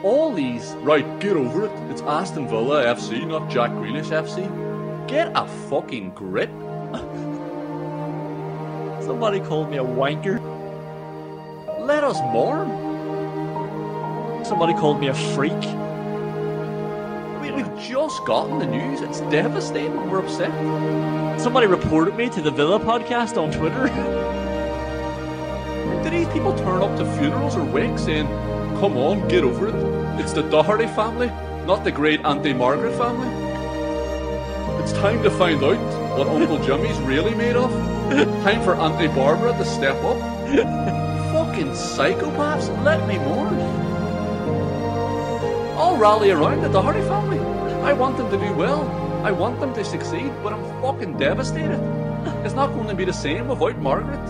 [0.03, 1.91] All these, right, get over it.
[1.91, 5.09] It's Aston Villa FC, not Jack Grealish FC.
[5.09, 6.51] Get a fucking grip.
[9.05, 10.41] Somebody called me a wanker.
[11.81, 12.69] Let us mourn.
[14.45, 15.53] Somebody called me a freak.
[15.53, 19.01] I mean, we've just gotten the news.
[19.01, 20.11] It's devastating.
[20.11, 20.51] We're upset.
[21.41, 23.89] Somebody reported me to the Villa podcast on Twitter.
[26.05, 28.27] Do these people turn up to funerals or wakes saying,
[28.79, 29.75] come on, get over it?
[30.21, 31.29] It's the Doherty family,
[31.67, 33.29] not the great Auntie Margaret family.
[34.83, 35.79] It's time to find out
[36.17, 37.71] what Uncle Jimmy's really made of.
[38.45, 40.19] Time for Auntie Barbara to step up.
[41.33, 43.55] Fucking psychopaths, let me mourn.
[45.77, 47.41] I'll rally around the Hardy family.
[47.83, 48.83] I want them to do well.
[49.25, 51.81] I want them to succeed, but I'm fucking devastated.
[52.45, 54.21] It's not going to be the same without Margaret.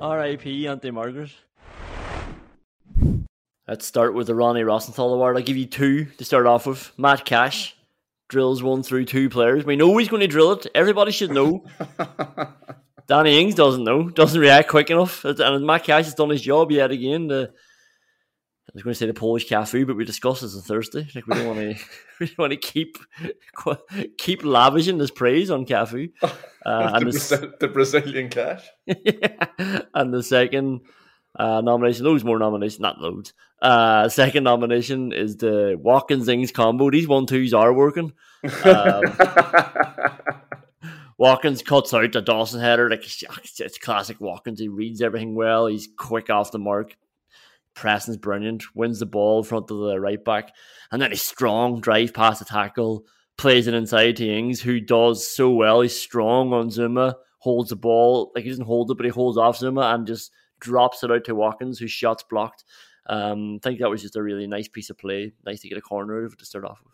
[0.00, 0.68] R.I.P.
[0.68, 1.30] Auntie Margaret.
[3.68, 5.36] Let's start with the Ronnie Rosenthal Award.
[5.36, 6.92] I'll give you two to start off with.
[6.96, 7.74] Matt Cash
[8.28, 9.64] drills one through two players.
[9.64, 10.68] We know he's going to drill it.
[10.72, 11.64] Everybody should know.
[13.08, 15.24] Danny Ings doesn't know, doesn't react quick enough.
[15.24, 17.26] And Matt Cash has done his job yet again.
[17.26, 21.08] The, I was going to say the Polish Cafu, but we discussed this on Thursday.
[21.12, 21.84] Like we don't want to,
[22.20, 22.98] we don't want to keep
[24.16, 26.12] keep lavishing this praise on Cafu.
[26.66, 28.68] Uh, and the, Brazil- the, Brazilian cash.
[29.94, 30.80] and the second
[31.38, 33.32] uh, nomination, loads more nominations, not loads.
[33.60, 36.90] Uh, second nomination is the Watkins Ings combo.
[36.90, 38.12] These one twos are working.
[38.64, 39.02] Um,
[41.18, 42.90] Watkins cuts out the Dawson header.
[42.90, 44.60] Like it's classic Watkins.
[44.60, 45.66] He reads everything well.
[45.66, 46.96] He's quick off the mark.
[47.74, 48.74] Pressing's brilliant.
[48.74, 50.54] Wins the ball in front of the right back,
[50.90, 51.80] and then he's strong.
[51.80, 53.04] Drive past the tackle.
[53.36, 55.82] Plays it inside to Ings, who does so well.
[55.82, 57.14] He's strong on Zouma.
[57.38, 60.32] Holds the ball like he doesn't hold it, but he holds off Zouma and just
[60.58, 62.64] drops it out to Watkins, whose shot's blocked.
[63.08, 65.32] Um, I think that was just a really nice piece of play.
[65.44, 66.92] Nice to get a corner out of it to start off with.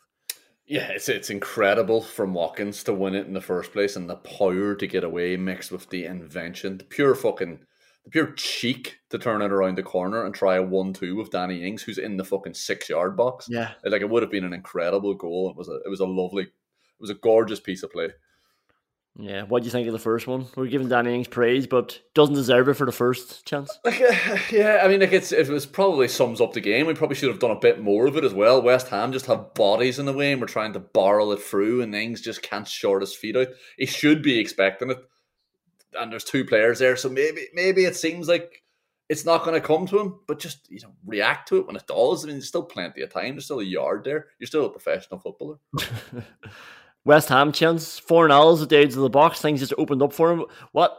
[0.65, 4.17] Yeah, it's it's incredible from Watkins to win it in the first place, and the
[4.17, 7.59] power to get away mixed with the invention, the pure fucking,
[8.05, 11.67] the pure cheek to turn it around the corner and try a one-two with Danny
[11.67, 13.49] Ings, who's in the fucking six-yard box.
[13.51, 15.51] Yeah, like it would have been an incredible goal.
[15.51, 18.11] It was a it was a lovely, it was a gorgeous piece of play.
[19.19, 20.47] Yeah, what do you think of the first one?
[20.57, 23.71] We're giving Danny Ings praise, but doesn't deserve it for the first chance.
[23.85, 26.87] Like, uh, yeah, I mean, like it's it was probably sums up the game.
[26.87, 28.63] We probably should have done a bit more of it as well.
[28.63, 31.83] West Ham just have bodies in the way, and we're trying to barrel it through,
[31.83, 33.49] and Ings just can't short his feet out.
[33.77, 34.99] He should be expecting it,
[35.93, 38.63] and there's two players there, so maybe maybe it seems like
[39.11, 41.77] it's not going to come to him, but just you know react to it when
[41.77, 42.25] it does.
[42.25, 43.35] I mean, there's still plenty of time.
[43.35, 44.29] There's still a yard there.
[44.39, 45.59] You're still a professional footballer.
[47.05, 49.41] West Ham chance, Fornals at the edge of the box.
[49.41, 50.45] Things just opened up for him.
[50.73, 50.97] What?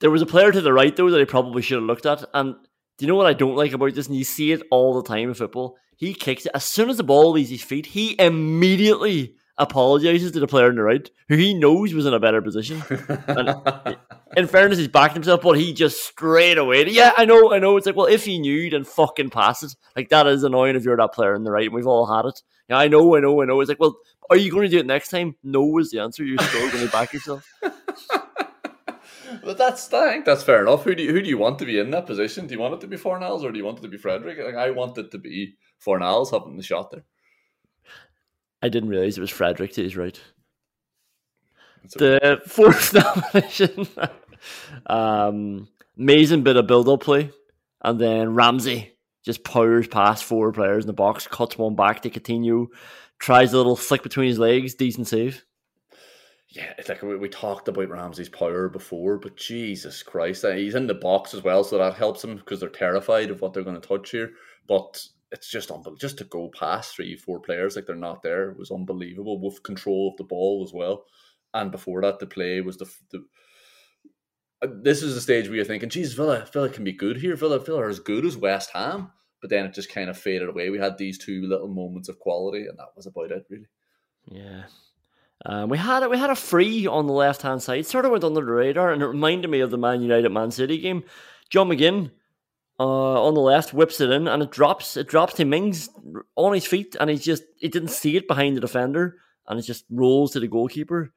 [0.00, 2.24] There was a player to the right though that he probably should have looked at.
[2.34, 2.54] And
[2.98, 4.06] do you know what I don't like about this?
[4.06, 5.76] And you see it all the time in football.
[5.96, 7.86] He kicks it as soon as the ball leaves his feet.
[7.86, 12.18] He immediately apologizes to the player on the right, who he knows was in a
[12.18, 12.82] better position.
[13.28, 13.54] And
[14.36, 16.88] in fairness, he's backed himself, but he just straight away.
[16.88, 17.76] Yeah, I know, I know.
[17.76, 19.76] It's like, well, if he knew, then fucking pass it.
[19.94, 21.66] Like that is annoying if you're that player on the right.
[21.66, 22.40] And we've all had it.
[22.68, 23.60] Yeah, I know, I know, I know.
[23.60, 23.98] It's like, well,
[24.30, 25.36] are you going to do it next time?
[25.44, 26.24] No is the answer.
[26.24, 27.46] You're still going to back yourself.
[29.44, 30.84] but that's I think that's fair enough.
[30.84, 32.46] Who do you, who do you want to be in that position?
[32.46, 34.38] Do you want it to be Fornals or do you want it to be Frederick?
[34.38, 37.04] Like, I want it to be Fornals having the shot there.
[38.62, 40.20] I didn't realize it was Frederick to his right.
[41.94, 43.88] The fourth nomination,
[44.86, 45.68] um,
[45.98, 47.30] amazing bit of build-up play,
[47.82, 48.92] and then Ramsey
[49.24, 52.66] just powers past four players in the box, cuts one back to Coutinho,
[53.18, 55.44] tries a little flick between his legs, decent save.
[56.48, 60.74] Yeah, it's like we, we talked about Ramsey's power before, but Jesus Christ, uh, he's
[60.74, 63.62] in the box as well, so that helps him because they're terrified of what they're
[63.62, 64.32] going to touch here.
[64.66, 65.00] But
[65.32, 65.98] it's just unbelievable.
[65.98, 70.10] Just to go past three, four players like they're not there was unbelievable with control
[70.10, 71.04] of the ball as well.
[71.54, 72.90] And before that, the play was the.
[73.10, 73.24] the
[74.62, 77.34] uh, this is the stage where you're thinking, Jesus, Villa, Villa can be good here.
[77.34, 79.10] Villa, Villa are as good as West Ham.
[79.40, 80.68] But then it just kind of faded away.
[80.68, 83.68] We had these two little moments of quality, and that was about it, really.
[84.26, 84.64] Yeah.
[85.46, 88.24] Um, we had we had a free on the left hand side, sort of went
[88.24, 91.04] under the radar, and it reminded me of the Man United Man City game.
[91.48, 92.10] John McGinn
[92.80, 95.90] uh, on the left whips it in, and it drops it drops to Mings
[96.34, 99.62] on his feet, and he just he didn't see it behind the defender, and it
[99.62, 101.12] just rolls to the goalkeeper,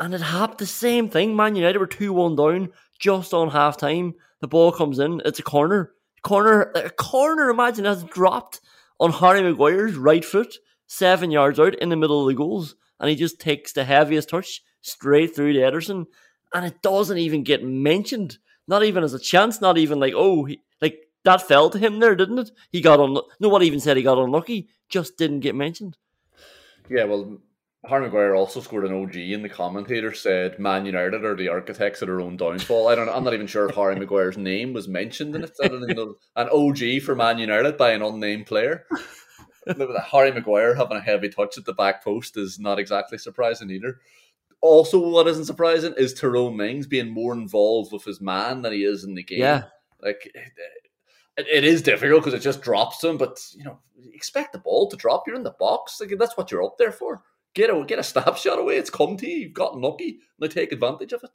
[0.00, 1.36] and it happened the same thing.
[1.36, 4.14] Man United were two one down just on half time.
[4.40, 7.50] The ball comes in, it's a corner, corner, a corner.
[7.50, 8.60] Imagine has dropped
[8.98, 13.10] on Harry Maguire's right foot, seven yards out in the middle of the goals and
[13.10, 16.06] he just takes the heaviest touch straight through to Ederson,
[16.54, 18.38] and it doesn't even get mentioned.
[18.68, 19.60] Not even as a chance.
[19.60, 20.60] Not even like oh, he,
[21.24, 22.50] that fell to him there, didn't it?
[22.70, 23.18] He got on.
[23.40, 24.68] No one even said he got unlucky.
[24.88, 25.96] Just didn't get mentioned.
[26.90, 27.38] Yeah, well,
[27.84, 32.00] Harry Maguire also scored an OG, and the commentator said Man United are the architects
[32.02, 32.88] of their own downfall.
[32.88, 33.08] I don't.
[33.08, 35.52] I'm not even sure if Harry Maguire's name was mentioned in it.
[35.62, 36.14] I don't know.
[36.36, 38.86] An OG for Man United by an unnamed player.
[40.10, 44.00] Harry Maguire having a heavy touch at the back post is not exactly surprising either.
[44.60, 48.84] Also, what isn't surprising is Tyrone Mings being more involved with his man than he
[48.84, 49.40] is in the game.
[49.40, 49.64] Yeah,
[50.00, 50.32] like
[51.36, 53.78] it, is difficult because it just drops them, But you know,
[54.12, 55.24] expect the ball to drop.
[55.26, 56.00] You're in the box.
[56.00, 57.22] Like that's what you're up there for.
[57.54, 58.76] Get a get a snapshot away.
[58.76, 59.38] It's come to you.
[59.38, 60.18] You've gotten lucky.
[60.38, 61.30] Now take advantage of it.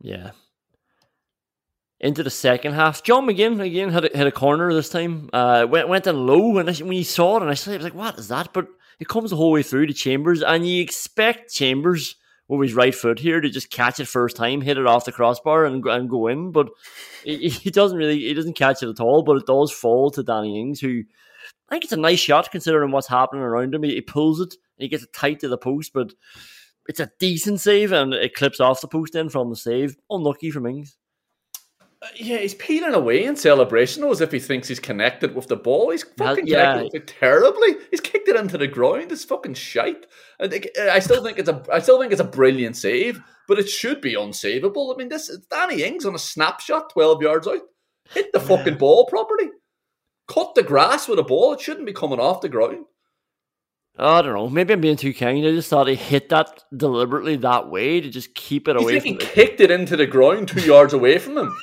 [0.00, 0.32] Yeah,
[2.00, 3.02] into the second half.
[3.02, 5.30] John McGinn again had a, hit a corner this time.
[5.32, 8.18] Uh, went went in low, and when you saw it, and I was like, "What
[8.18, 8.68] is that?" But
[8.98, 12.16] it comes the whole way through to Chambers, and you expect Chambers
[12.48, 15.12] with his right foot here to just catch it first time, hit it off the
[15.12, 16.52] crossbar, and and go in.
[16.52, 16.68] But
[17.24, 19.22] he, he doesn't really, he doesn't catch it at all.
[19.22, 21.02] But it does fall to Danny Ings, who
[21.68, 23.82] I think it's a nice shot considering what's happening around him.
[23.82, 26.12] He, he pulls it, and he gets it tight to the post, but
[26.86, 29.96] it's a decent save, and it clips off the post in from the save.
[30.10, 30.96] Unlucky from Ings.
[32.16, 35.90] Yeah, he's peeling away in celebration as if he thinks he's connected with the ball.
[35.90, 36.74] He's fucking yeah.
[36.74, 37.76] connected it terribly.
[37.90, 39.12] He's kicked it into the ground.
[39.12, 40.06] It's fucking shite.
[40.40, 43.58] I, think, I still think it's a I still think it's a brilliant save, but
[43.58, 44.94] it should be unsavable.
[44.94, 47.60] I mean, this Danny Ings on a snapshot, twelve yards out.
[48.10, 49.50] Hit the fucking ball properly.
[50.28, 51.54] Cut the grass with a ball.
[51.54, 52.84] It shouldn't be coming off the ground.
[53.96, 54.48] I don't know.
[54.48, 55.46] Maybe I'm being too kind.
[55.46, 59.00] I just thought he hit that deliberately that way to just keep it You away.
[59.00, 61.56] think From he kicked it into the ground two yards away from him?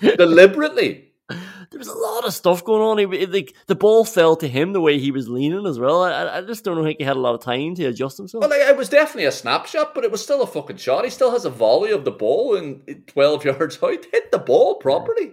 [0.00, 1.06] Deliberately.
[1.28, 2.98] there was a lot of stuff going on.
[3.12, 6.02] He, like the ball fell to him the way he was leaning as well.
[6.02, 8.40] I, I just don't think he had a lot of time to adjust himself.
[8.42, 11.04] Well, like, it was definitely a snapshot, but it was still a fucking shot.
[11.04, 14.04] He still has a volley of the ball and 12 yards out.
[14.12, 15.32] Hit the ball properly.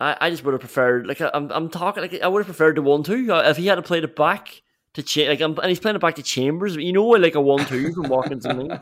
[0.00, 2.76] I, I just would have preferred, like, I'm, I'm talking, like, I would have preferred
[2.76, 4.62] the one two if he had played it back
[4.94, 6.74] to cha- like, I'm, and he's playing it back to Chambers.
[6.74, 8.80] You know, like a one two from Watkins and Ling.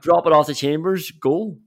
[0.00, 1.58] drop it off to Chambers, goal.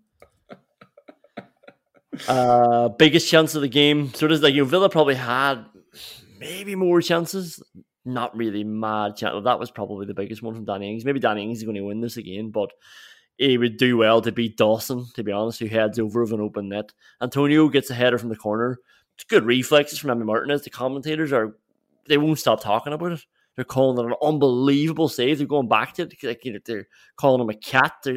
[2.28, 4.13] Uh, biggest chance of the game.
[4.13, 5.65] So does like you know, Villa probably had
[6.39, 7.62] maybe more chances.
[8.06, 9.43] Not really mad chance.
[9.43, 11.06] That was probably the biggest one from Danny Ings.
[11.06, 12.72] Maybe Danny Ings is going to win this again, but
[13.38, 16.41] he would do well to beat Dawson, to be honest, who heads over of an
[16.41, 16.91] open net.
[17.22, 18.80] Antonio gets a header from the corner.
[19.15, 20.63] It's good reflexes from Emi Martinez.
[20.63, 21.56] The commentators are
[22.08, 23.26] they won't stop talking about it.
[23.56, 25.38] They're calling it an unbelievable save.
[25.38, 26.13] They're going back to it.
[26.24, 27.93] Like, you know, they're calling him a cat.
[28.04, 28.15] They're,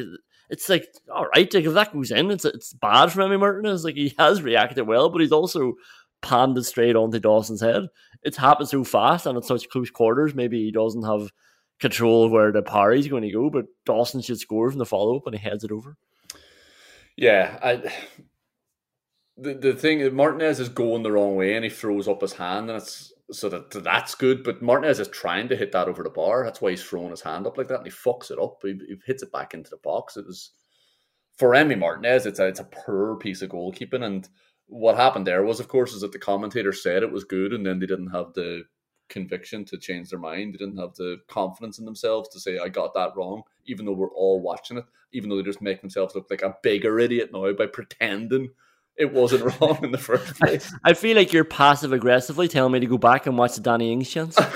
[0.53, 3.83] it's like, all right, like if that goes in, it's it's bad for Emi Martinez.
[3.83, 5.73] Like he has reacted well, but he's also
[6.21, 7.87] panded straight onto Dawson's head.
[8.21, 10.35] It's happened so fast and at such close quarters.
[10.35, 11.31] Maybe he doesn't have
[11.79, 15.17] control of where the parry's going to go, but Dawson should score from the follow
[15.17, 15.97] up and he heads it over.
[17.17, 17.91] Yeah, I,
[19.35, 22.69] the the thing Martinez is going the wrong way and he throws up his hand
[22.69, 24.43] and it's so that that's good.
[24.43, 26.43] But Martinez is trying to hit that over the bar.
[26.43, 28.59] That's why he's throwing his hand up like that and he fucks it up.
[28.61, 30.17] He, he hits it back into the box.
[30.17, 30.51] It was
[31.37, 32.25] for Emi Martinez.
[32.25, 34.03] It's a it's a poor piece of goalkeeping.
[34.03, 34.27] And
[34.67, 37.65] what happened there was, of course, is that the commentator said it was good, and
[37.65, 38.63] then they didn't have the
[39.09, 40.53] conviction to change their mind.
[40.53, 43.93] They didn't have the confidence in themselves to say, I got that wrong, even though
[43.93, 47.29] we're all watching it, even though they just make themselves look like a bigger idiot
[47.33, 48.49] now by pretending
[48.97, 50.73] it wasn't wrong in the first place.
[50.83, 53.91] I feel like you're passive aggressively telling me to go back and watch the Danny
[53.91, 54.37] Ings chance.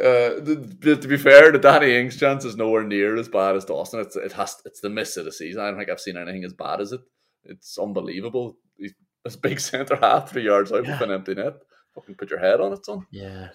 [0.00, 4.00] Uh, to, be fair, the Danny Ings chance is nowhere near as bad as Dawson.
[4.00, 5.60] It's it has it's the miss of the season.
[5.60, 7.02] I don't think I've seen anything as bad as it.
[7.44, 8.56] It's unbelievable.
[8.78, 11.54] He's this big centre half, three yards out with an empty net.
[11.94, 13.06] Fucking put your head on it, son.
[13.10, 13.48] Yeah.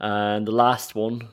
[0.00, 1.28] And the last one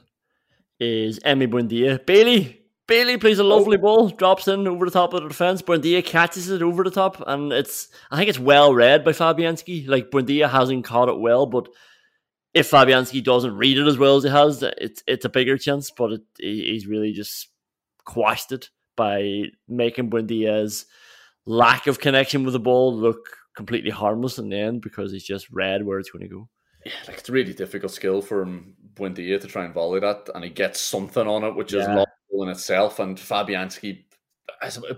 [0.79, 2.05] is Emi Buendia.
[2.05, 2.58] Bailey.
[2.89, 3.81] Bailey plays a lovely oh.
[3.81, 5.61] ball, drops in over the top of the defence.
[5.61, 9.87] Buendia catches it over the top, and it's I think it's well read by Fabianski.
[9.87, 11.69] Like Buendia hasn't caught it well, but
[12.55, 15.91] if Fabianski doesn't read it as well as he has, it's it's a bigger chance.
[15.91, 17.49] But it, he's really just
[18.05, 20.87] quashed it by making Buendia's
[21.45, 25.47] lack of connection with the ball look completely harmless in the end because he's just
[25.51, 26.49] read where it's going to go.
[26.85, 30.27] Yeah, like it's a really difficult skill for him, Buendia to try and volley that,
[30.33, 32.05] and he gets something on it, which is Yeah.
[32.39, 32.99] Logical in itself.
[32.99, 34.03] And Fabianski,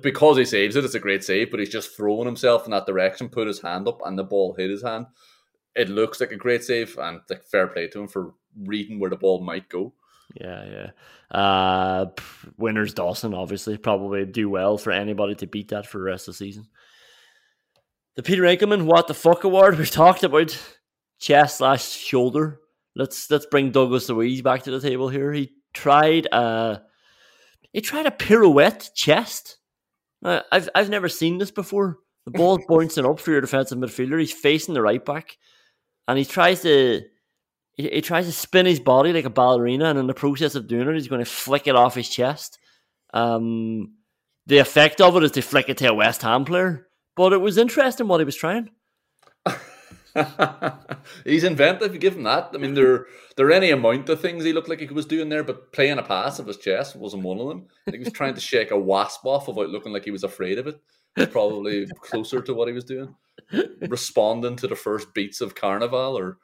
[0.02, 2.86] because he saves it, it's a great save, but he's just throwing himself in that
[2.86, 5.08] direction, put his hand up, and the ball hit his hand.
[5.76, 8.34] It looks like a great save, and like, fair play to him for
[8.66, 9.94] reading where the ball might go.
[10.40, 11.38] Yeah, yeah.
[11.38, 12.08] Uh,
[12.58, 16.34] winners Dawson, obviously, probably do well for anybody to beat that for the rest of
[16.34, 16.68] the season.
[18.16, 19.78] The Peter Enckelman What the Fuck Award.
[19.78, 20.58] We've talked about
[21.20, 22.60] chest slash shoulder.
[22.94, 25.32] Let's let's bring Douglas Luiz back to the table here.
[25.32, 26.82] He tried a
[27.74, 29.58] he tried a pirouette chest.
[30.22, 31.98] Now, I've I've never seen this before.
[32.26, 34.20] The ball's bouncing up for your defensive midfielder.
[34.20, 35.38] He's facing the right back,
[36.08, 37.02] and he tries to
[37.74, 40.68] he, he tries to spin his body like a ballerina, and in the process of
[40.68, 42.60] doing it, he's going to flick it off his chest.
[43.14, 43.96] Um,
[44.48, 47.42] the effect of it is to flick it to a West Ham player, but it
[47.42, 48.70] was interesting what he was trying.
[51.26, 51.94] He's inventive.
[51.94, 52.52] You give him that.
[52.54, 53.06] I mean, there
[53.36, 55.98] there are any amount of things he looked like he was doing there, but playing
[55.98, 57.68] a pass of his chest wasn't one of them.
[57.88, 60.24] I think he was trying to shake a wasp off without looking like he was
[60.24, 60.80] afraid of it.
[61.32, 63.16] Probably closer to what he was doing,
[63.82, 66.38] responding to the first beats of Carnival, or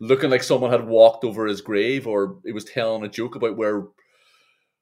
[0.00, 3.56] looking like someone had walked over his grave, or he was telling a joke about
[3.56, 3.86] where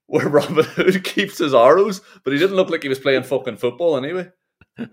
[0.06, 3.56] where Robin Hood keeps his arrows, but he didn't look like he was playing fucking
[3.56, 4.28] football anyway.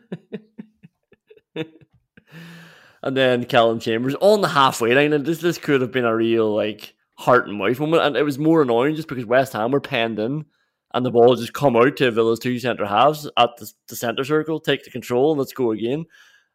[3.04, 6.16] and then Callum Chambers on the halfway line, and this this could have been a
[6.16, 9.72] real like heart and mouth moment, and it was more annoying just because West Ham
[9.72, 10.46] were penned in,
[10.94, 14.24] and the ball just come out to Villa's two centre halves at the, the centre
[14.24, 16.06] circle, take the control, and let's go again.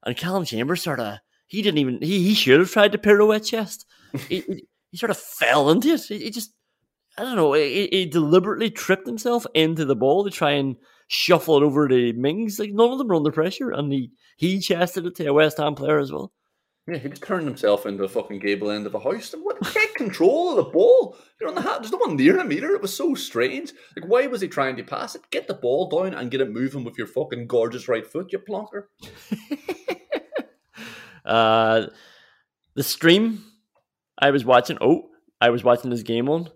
[0.05, 3.44] And Callum Chambers sort of he didn't even he, he should have tried to pirouette
[3.44, 3.86] chest.
[4.28, 6.03] he, he, he sort of fell into it.
[6.03, 6.53] He, he just
[7.18, 7.55] I don't know.
[7.55, 10.76] He, he, deliberately tripped himself into the ball to try and
[11.09, 12.59] shuffle it over to Mings.
[12.59, 15.59] Like none of them were under pressure, and he he chested it to a West
[15.59, 16.32] Ham player as well.
[16.88, 19.34] Yeah, he just turned himself into a fucking gable end of a house.
[19.34, 21.16] And what, get control of the ball.
[21.40, 21.80] You're on the hat.
[21.80, 22.70] There's no one near him either.
[22.70, 23.72] It was so strange.
[23.96, 25.28] Like, why was he trying to pass it?
[25.30, 28.38] Get the ball down and get it moving with your fucking gorgeous right foot, you
[28.38, 28.84] plonker.
[31.24, 31.86] uh,
[32.76, 33.44] the stream
[34.16, 34.78] I was watching.
[34.80, 35.09] Oh,
[35.40, 36.50] I was watching this game on.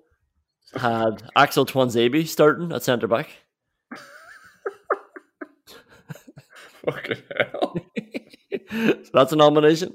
[0.76, 3.30] Had Axel Tuanzebe starting at centre back.
[6.85, 7.76] Fucking hell.
[8.70, 9.95] so that's a nomination.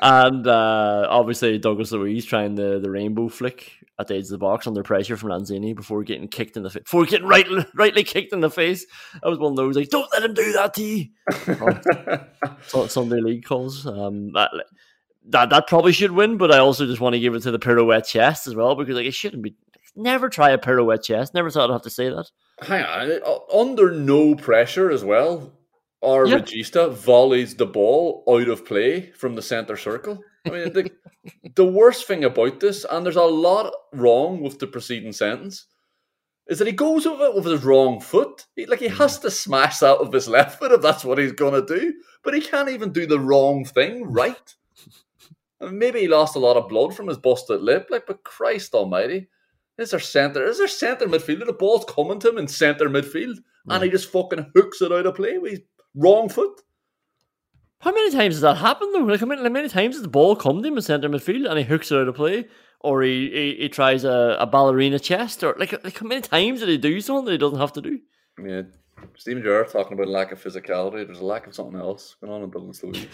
[0.00, 4.38] And uh, obviously Douglas Luiz trying the, the rainbow flick at the edge of the
[4.38, 6.82] box under pressure from Lanzini before getting kicked in the face.
[6.82, 8.86] Before getting right, rightly kicked in the face.
[9.22, 11.06] That was one of those like, don't let him do that to you.
[12.74, 13.86] oh, Sunday league calls.
[13.86, 14.50] Um, that,
[15.26, 17.58] that that probably should win, but I also just want to give it to the
[17.58, 19.56] pirouette chest as well because like it shouldn't be.
[19.96, 21.34] Never try a pirouette chest.
[21.34, 22.30] Never thought I'd have to say that.
[22.60, 25.52] Hang on, under no pressure as well
[26.04, 26.44] our yep.
[26.44, 30.18] Regista volleys the ball out of play from the centre circle.
[30.46, 30.90] I mean, the,
[31.54, 35.66] the worst thing about this, and there's a lot wrong with the preceding sentence,
[36.46, 38.46] is that he goes with it with his wrong foot.
[38.54, 39.22] He, like he has mm.
[39.22, 42.40] to smash out of his left foot if that's what he's gonna do, but he
[42.40, 44.54] can't even do the wrong thing right.
[45.60, 48.24] I mean, maybe he lost a lot of blood from his busted lip, like, but
[48.24, 49.28] Christ Almighty,
[49.78, 50.44] is there centre?
[50.44, 51.46] Is there centre midfielder?
[51.46, 53.38] The ball's coming to him in centre midfield,
[53.68, 53.92] and he mm.
[53.92, 55.60] just fucking hooks it out of play with his
[55.94, 56.60] wrong foot.
[57.80, 59.00] How many times has that happened though?
[59.00, 61.48] Like how many, how many times has the ball come to him in centre midfield
[61.48, 62.46] and he hooks it out of play,
[62.80, 66.60] or he he, he tries a, a, ballerina chest, or like, like how many times
[66.60, 68.00] did he do something that he doesn't have to do?
[68.42, 68.62] Yeah,
[69.16, 71.06] Steven Gerrard talking about lack of physicality.
[71.06, 73.06] There's a lack of something else going on in Douglas Luiz.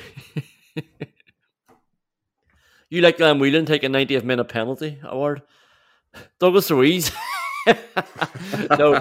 [2.91, 5.43] you like Glenn Whelan take a 90th minute penalty award?
[6.39, 7.11] Douglas Luiz.
[8.78, 9.01] no,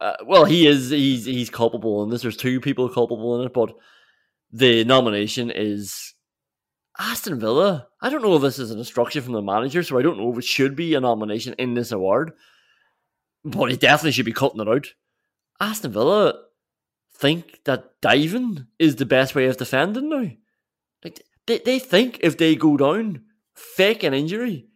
[0.00, 0.90] uh, well, he is.
[0.90, 2.22] He's he's culpable in this.
[2.22, 3.74] There's two people culpable in it, but
[4.50, 6.14] the nomination is
[6.98, 7.88] Aston Villa.
[8.00, 10.32] I don't know if this is an instruction from the manager, so I don't know
[10.32, 12.32] if it should be a nomination in this award,
[13.44, 14.86] but it definitely should be cutting it out.
[15.60, 16.34] Aston Villa
[17.14, 20.30] think that diving is the best way of defending now.
[21.04, 23.24] Like they, they think if they go down,
[23.54, 24.68] fake an injury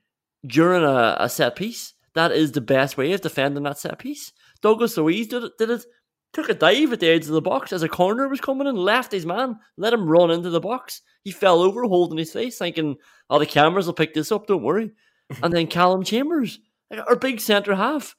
[0.47, 4.33] during a, a set piece, that is the best way of defending that set piece.
[4.65, 5.85] Douglas Luiz did it, did it,
[6.33, 8.75] took a dive at the edge of the box as a corner was coming in,
[8.75, 11.03] left his man, let him run into the box.
[11.23, 12.97] He fell over holding his face, thinking,
[13.29, 14.93] oh, the cameras will pick this up, don't worry.
[15.43, 16.61] and then Callum Chambers,
[17.07, 18.17] our big centre half.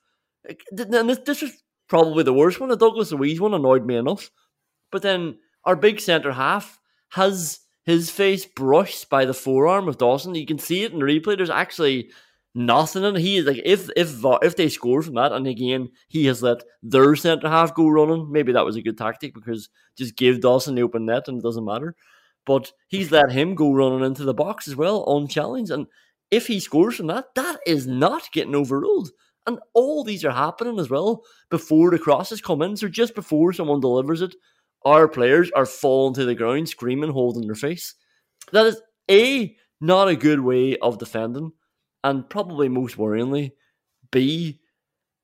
[0.71, 1.51] And this, this was
[1.89, 2.69] probably the worst one.
[2.69, 4.29] The Douglas Luiz one annoyed me enough.
[4.91, 6.79] But then our big centre half
[7.09, 10.35] has his face brushed by the forearm of Dawson.
[10.35, 11.37] You can see it in the replay.
[11.37, 12.11] There's actually
[12.55, 13.03] nothing.
[13.05, 16.41] And he is like, if if if they score from that, and again he has
[16.41, 20.41] let their centre half go running, maybe that was a good tactic because just give
[20.41, 21.95] Dawson the open net and it doesn't matter.
[22.45, 25.69] But he's let him go running into the box as well, on challenge.
[25.71, 25.87] And
[26.31, 29.09] if he scores from that, that is not getting overruled.
[29.47, 32.77] And all these are happening as well before the crosses come in.
[32.77, 34.35] So just before someone delivers it,
[34.83, 37.95] our players are falling to the ground, screaming, holding their face.
[38.51, 41.51] That is a not a good way of defending
[42.05, 43.53] and probably most worryingly,
[44.11, 44.59] B,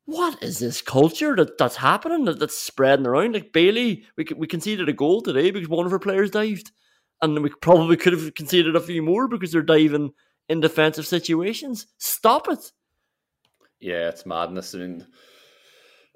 [0.05, 3.33] what is this culture that, that's happening that, that's spreading around?
[3.33, 6.71] Like Bailey, we we conceded a goal today because one of our players dived,
[7.21, 10.11] and we probably could have conceded a few more because they're diving
[10.49, 11.85] in defensive situations.
[11.99, 12.71] Stop it!
[13.79, 14.73] Yeah, it's madness.
[14.73, 15.05] I mean,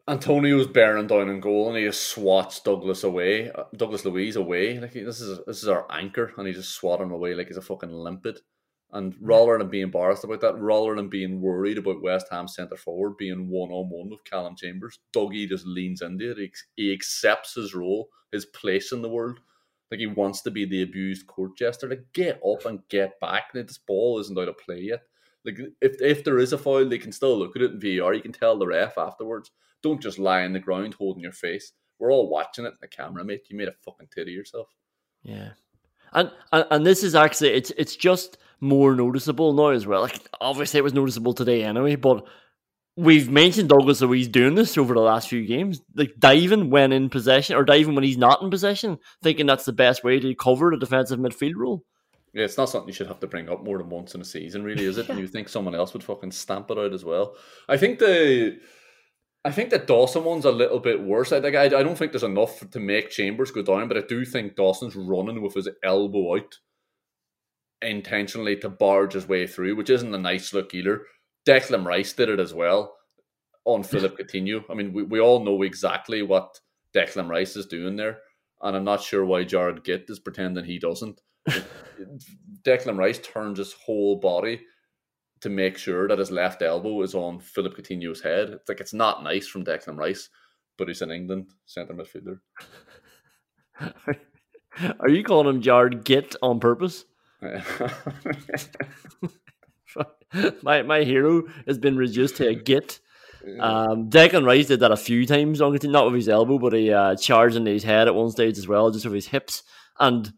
[0.08, 4.80] Antonio's bearing down in goal, and he just swats Douglas away, uh, Douglas Luiz away.
[4.80, 7.58] Like this is this is our anchor, and he just swat him away like he's
[7.58, 8.40] a fucking limpet.
[8.92, 9.26] And mm-hmm.
[9.26, 13.18] rather than being embarrassed about that, rather than being worried about West Ham centre forward
[13.18, 16.38] being one on one with Callum Chambers, Dougie just leans into it.
[16.38, 19.40] He, he accepts his role, his place in the world.
[19.92, 21.90] Like he wants to be the abused court jester.
[21.90, 23.46] Like get up and get back.
[23.54, 25.04] Like, this ball isn't out of play yet.
[25.46, 28.16] Like if if there is a foul, they can still look at it in VR.
[28.16, 29.52] You can tell the ref afterwards.
[29.84, 31.74] Don't just lie on the ground holding your face.
[32.00, 32.70] We're all watching it.
[32.70, 33.46] in The camera, mate.
[33.50, 34.68] You made a fucking tit of yourself.
[35.22, 35.52] Yeah,
[36.14, 40.02] and and, and this is actually it's it's just more noticeable now as well.
[40.02, 42.26] Like obviously it was noticeable today anyway, but
[42.98, 47.10] we've mentioned Douglas Luiz doing this over the last few games, like diving when in
[47.10, 50.72] possession or diving when he's not in possession, thinking that's the best way to cover
[50.72, 51.84] the defensive midfield role.
[52.34, 54.26] Yeah, it's not something you should have to bring up more than once in a
[54.26, 55.08] season, really, is it?
[55.10, 57.36] And you think someone else would fucking stamp it out as well.
[57.70, 58.60] I think the
[59.46, 61.32] I think the Dawson one's a little bit worse.
[61.32, 64.02] I, think I, I don't think there's enough to make Chambers go down, but I
[64.02, 66.56] do think Dawson's running with his elbow out
[67.86, 71.04] intentionally to barge his way through, which isn't a nice look either.
[71.48, 72.96] Declan Rice did it as well
[73.66, 74.64] on Philip Coutinho.
[74.70, 76.60] I mean, we, we all know exactly what
[76.94, 78.20] Declan Rice is doing there,
[78.62, 81.22] and I'm not sure why Jared Gitt is pretending he doesn't.
[82.64, 84.62] Declan Rice turns his whole body
[85.42, 88.50] to make sure that his left elbow is on Philip Coutinho's head.
[88.50, 90.30] It's like it's not nice from Declan Rice,
[90.78, 92.40] but he's in England centre midfielder.
[95.00, 97.06] Are you calling him Jared Gitt on purpose?
[100.64, 103.00] my my hero has been reduced to a git.
[103.60, 107.16] Um, Declan Rice did that a few times, not with his elbow, but he uh,
[107.16, 109.62] charged into his head at one stage as well, just with his hips,
[110.00, 110.34] and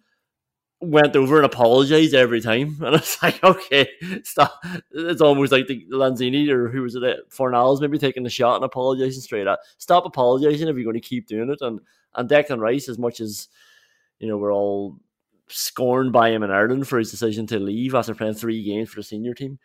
[0.79, 2.77] went over and apologized every time.
[2.81, 3.89] And it's like, okay,
[4.23, 4.61] stop.
[4.91, 7.29] It's almost like the Lanzini or who was it?
[7.29, 9.59] Fornals maybe taking the shot and apologizing straight out.
[9.77, 11.59] Stop apologizing if you're going to keep doing it.
[11.61, 11.79] And
[12.15, 13.47] and Declan Rice, as much as
[14.19, 14.97] you know, we're all
[15.49, 18.97] scorned by him in Ireland for his decision to leave after playing three games for
[18.97, 19.59] the senior team.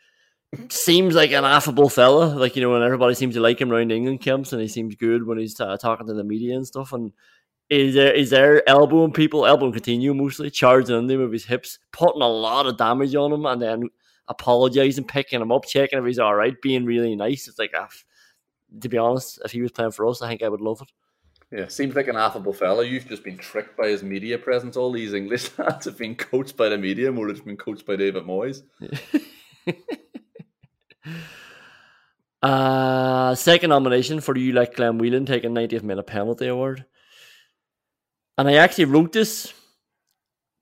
[0.68, 3.90] Seems like an affable fella, like you know, when everybody seems to like him around
[3.90, 6.92] England camps, and he seems good when he's uh, talking to the media and stuff.
[6.92, 7.12] And
[7.70, 11.78] is there is there elbowing people, elbowing Coutinho mostly, charging on him with his hips,
[11.90, 13.88] putting a lot of damage on him, and then
[14.28, 17.48] apologizing, picking him up, checking if he's all right, being really nice.
[17.48, 17.88] It's like, ah,
[18.80, 20.92] to be honest, if he was playing for us, I think I would love it.
[21.52, 22.82] Yeah, seems like an affable fella.
[22.82, 24.74] You've just been tricked by his media presence.
[24.74, 27.96] All these English lads have been coached by the media more than been coached by
[27.96, 28.62] David Moyes.
[32.42, 36.86] uh, second nomination for you, like Glenn Whelan, taking 90th minute penalty award.
[38.38, 39.52] And I actually wrote this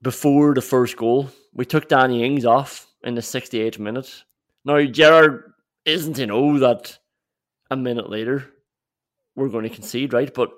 [0.01, 1.29] before the first goal.
[1.53, 4.23] We took Danny Ings off in the 68th minute.
[4.65, 5.53] Now, Gerrard
[5.85, 6.99] isn't to know that
[7.69, 8.51] a minute later
[9.37, 10.33] we're going to concede, right?
[10.33, 10.51] But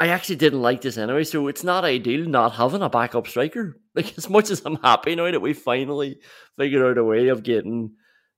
[0.00, 3.76] I actually didn't like this anyway, so it's not ideal not having a backup striker.
[3.92, 6.20] Like as much as I'm happy now that we finally
[6.56, 7.90] figured out a way of getting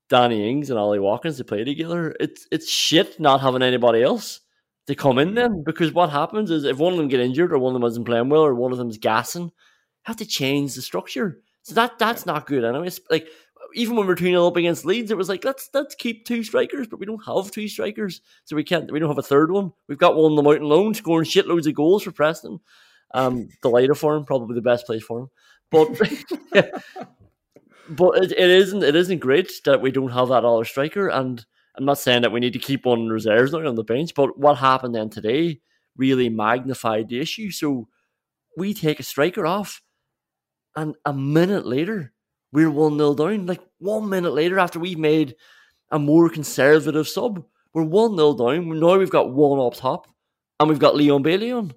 [0.09, 4.39] Danny Ings and Ollie Watkins to play together, it's it's shit not having anybody else
[4.87, 7.59] to come in then because what happens is if one of them get injured or
[7.59, 9.51] one of them isn't playing well or one of them's gassing,
[10.05, 11.39] have to change the structure.
[11.61, 12.89] So that that's not good anyway.
[13.11, 13.27] Like
[13.73, 16.43] even when we're 2 0 up against Leeds, it was like let's let's keep two
[16.43, 18.91] strikers, but we don't have two strikers, so we can't.
[18.91, 19.73] We don't have a third one.
[19.87, 22.59] We've got one on the mountain loan scoring shitloads of goals for Preston.
[23.13, 25.29] Um, delighted for him, probably the best place for him.
[25.71, 25.99] But
[27.89, 31.09] but it, it isn't it isn't great that we don't have that other striker.
[31.09, 31.45] And
[31.75, 34.13] I'm not saying that we need to keep one in reserves now on the bench,
[34.15, 35.59] but what happened then today
[35.97, 37.51] really magnified the issue.
[37.51, 37.87] So
[38.57, 39.81] we take a striker off,
[40.75, 42.13] and a minute later
[42.53, 43.45] we're 1 0 down.
[43.47, 45.35] Like one minute later, after we've made
[45.91, 47.43] a more conservative sub,
[47.73, 48.79] we're 1 0 down.
[48.79, 50.07] Now we've got one up top,
[50.59, 51.73] and we've got Leon Bailey on.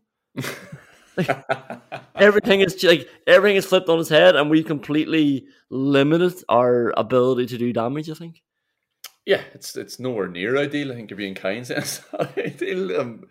[1.16, 1.44] like,
[2.14, 7.46] everything is like everything is flipped on its head, and we completely limited our ability
[7.46, 8.10] to do damage.
[8.10, 8.42] I think.
[9.24, 10.92] Yeah, it's it's nowhere near ideal.
[10.92, 11.68] I think you're being kind.
[12.36, 13.00] ideal.
[13.00, 13.24] Um,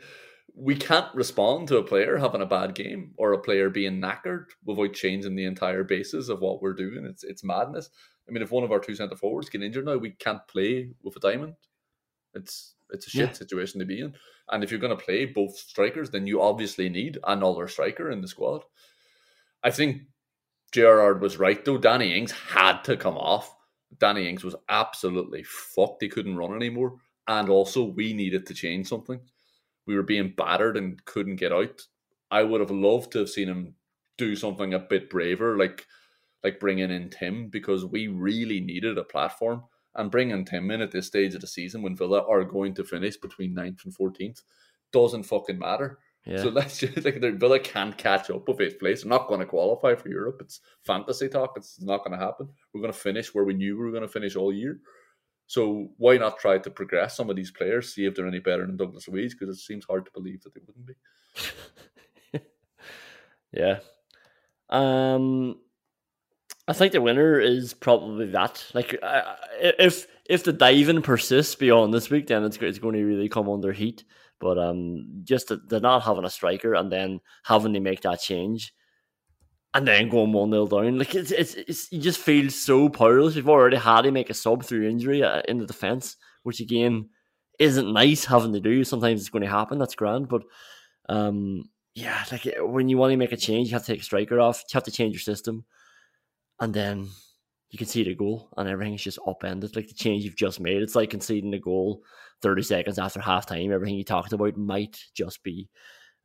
[0.56, 4.46] we can't respond to a player having a bad game or a player being knackered
[4.64, 7.06] without changing the entire basis of what we're doing.
[7.06, 7.90] It's it's madness.
[8.28, 10.92] I mean, if one of our two centre forwards get injured now, we can't play
[11.04, 11.56] with a diamond.
[12.34, 13.34] It's it's a shit yeah.
[13.34, 14.14] situation to be in.
[14.50, 18.22] And if you're going to play both strikers, then you obviously need another striker in
[18.22, 18.64] the squad.
[19.64, 20.04] I think
[20.72, 21.78] Gerrard was right though.
[21.78, 23.54] Danny Ings had to come off.
[24.00, 26.02] Danny Ings was absolutely fucked.
[26.02, 26.96] He couldn't run anymore.
[27.28, 29.20] And also, we needed to change something
[29.86, 31.82] we were being battered and couldn't get out.
[32.32, 33.76] I would have loved to have seen him
[34.18, 35.86] do something a bit braver, like
[36.44, 39.64] like bringing in Tim, because we really needed a platform.
[39.98, 42.84] And bringing Tim in at this stage of the season when Villa are going to
[42.84, 44.42] finish between 9th and 14th
[44.92, 46.00] doesn't fucking matter.
[46.26, 46.42] Yeah.
[46.42, 49.04] So let's just like Villa can't catch up with eighth place.
[49.04, 50.40] They're not going to qualify for Europe.
[50.42, 51.54] It's fantasy talk.
[51.56, 52.50] It's not going to happen.
[52.74, 54.80] We're going to finish where we knew we were going to finish all year.
[55.48, 58.66] So why not try to progress some of these players, see if they're any better
[58.66, 59.36] than Douglas Luiz?
[59.36, 60.88] Because it seems hard to believe that they wouldn't
[62.32, 62.42] be.
[63.52, 63.80] yeah.
[64.70, 65.60] Um,
[66.68, 68.66] I think the winner is probably that.
[68.74, 73.04] Like, uh, if if the diving persists beyond this week, then it's it's going to
[73.04, 74.04] really come under heat.
[74.40, 78.74] But um, just they're not having a striker and then having to make that change
[79.76, 80.98] and then going 1 0 down.
[80.98, 83.36] Like, it's, it's, it's, you just feel so powerless.
[83.36, 87.10] We've already had to make a sub through injury uh, in the defence, which again
[87.60, 88.86] isn't nice having to do.
[88.86, 89.78] Sometimes it's going to happen.
[89.78, 90.44] That's grand, but
[91.10, 94.06] um, yeah, like when you want to make a change, you have to take a
[94.06, 94.62] striker off.
[94.62, 95.66] You have to change your system,
[96.62, 97.10] and then
[97.70, 99.76] you can see the goal, and everything's just upended.
[99.76, 102.02] Like the change you've just made, it's like conceding a goal
[102.42, 103.74] thirty seconds after half time.
[103.74, 105.70] Everything you talked about might just be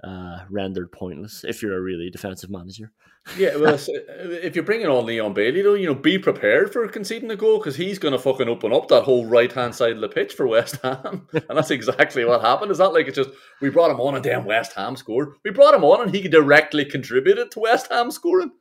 [0.03, 2.92] uh, rendered pointless if you're a really defensive manager.
[3.36, 7.30] Yeah, well, if you're bringing on Leon Bailey, though, you know, be prepared for conceding
[7.30, 10.01] a goal because he's going to fucking open up that whole right hand side of
[10.01, 12.70] the pitch for West Ham, and that's exactly what happened.
[12.70, 13.30] Is that like it's just
[13.61, 15.34] we brought him on and damn West Ham scored.
[15.44, 18.53] We brought him on and he directly contributed to West Ham scoring.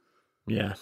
[0.48, 0.74] Yeah,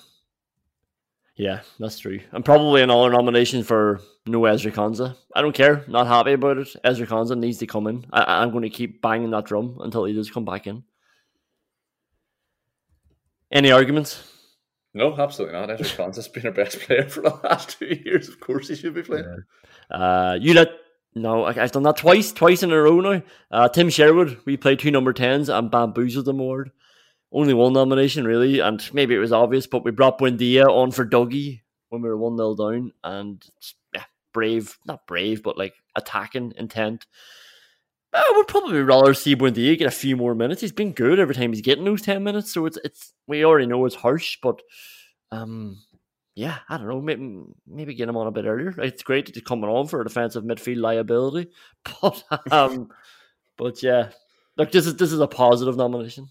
[1.38, 2.19] yeah, that's true.
[2.31, 5.15] And probably another nomination for no Ezri Konsa.
[5.35, 5.83] I don't care.
[5.88, 6.75] Not happy about it.
[6.83, 8.05] Ezri Konsa needs to come in.
[8.11, 10.83] I, am going to keep banging that drum until he does come back in.
[13.51, 14.33] Any arguments?
[14.95, 15.69] No, absolutely not.
[15.69, 18.29] Ezri Konsa's been our best player for the last two years.
[18.29, 19.43] Of course, he should be playing.
[19.91, 19.95] Yeah.
[19.95, 20.71] Uh, you let
[21.13, 23.21] no, I've done that twice, twice in a row now.
[23.49, 26.71] Uh, Tim Sherwood, we played two number tens and bamboozled them award
[27.32, 31.05] only one nomination really, and maybe it was obvious, but we brought Buendia on for
[31.05, 33.45] Dougie when we were one 0 down, and
[33.93, 37.05] yeah, brave, not brave, but like attacking intent.
[38.13, 40.61] I would probably rather see Buendia get a few more minutes.
[40.61, 43.67] He's been good every time he's getting those ten minutes, so it's it's we already
[43.67, 44.61] know it's harsh, but
[45.32, 45.78] um,
[46.36, 48.73] yeah, I don't know, maybe, maybe get him on a bit earlier.
[48.80, 51.49] It's great to come on for a defensive midfield liability,
[52.01, 52.89] but um,
[53.57, 54.11] but yeah,
[54.55, 56.30] look, this is this is a positive nomination.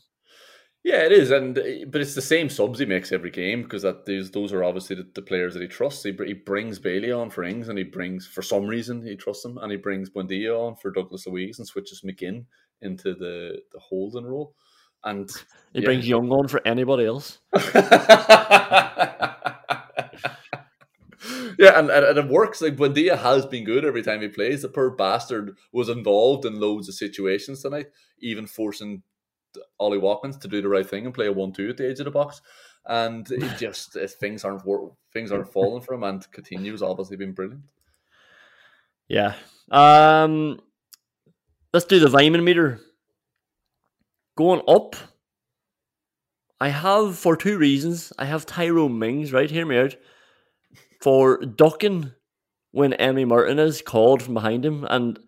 [0.86, 3.82] Yeah, it is, and eh, but it's the same subs he makes every game because
[3.82, 6.04] that these those are obviously the, the, players that he trusts.
[6.04, 9.44] He, he brings Bailey on for Ings, and he brings for some reason he trusts
[9.44, 12.44] him, and he brings Buendia on for Douglas Luiz, and switches McGinn
[12.82, 14.54] into the the holding role,
[15.02, 15.28] and
[15.72, 15.86] he yeah.
[15.86, 17.40] brings Young on for anybody else.
[21.58, 22.62] yeah, and, and, and it works.
[22.62, 24.62] Like Buendia has been good every time he plays.
[24.62, 27.86] The poor bastard was involved in loads of situations tonight,
[28.20, 29.02] even forcing
[29.78, 32.04] Ollie Watkins to do the right thing and play a one-two at the edge of
[32.04, 32.40] the box.
[32.86, 34.62] And it just things aren't
[35.12, 37.62] things aren't falling for him, and Coutinho's obviously been brilliant.
[39.08, 39.34] Yeah.
[39.70, 40.60] Um.
[41.72, 42.80] Let's do the Weimann meter.
[44.36, 44.96] Going up.
[46.58, 48.12] I have for two reasons.
[48.18, 49.96] I have Tyrone Mings right here, me out.
[51.02, 52.12] For ducking
[52.70, 55.18] when Emi Martinez called from behind him, and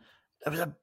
[0.45, 0.75] it was a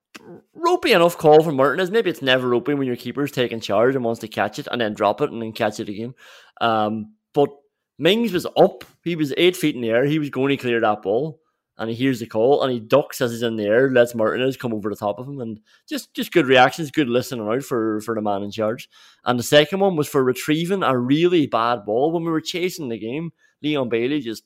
[0.53, 1.91] ropey enough call from Martinez.
[1.91, 4.82] Maybe it's never ropey when your keeper's taking charge and wants to catch it and
[4.82, 6.13] then drop it and then catch it again.
[6.61, 7.49] Um, but
[7.97, 8.84] Mings was up.
[9.03, 10.05] He was eight feet in the air.
[10.05, 11.39] He was going to clear that ball.
[11.78, 14.55] And he hears the call and he ducks as he's in the air, lets Martinez
[14.55, 15.59] come over the top of him, and
[15.89, 18.88] just just good reactions, good listening out for, for the man in charge.
[19.26, 22.88] And the second one was for retrieving a really bad ball when we were chasing
[22.88, 23.34] the game.
[23.61, 24.45] Leon Bailey just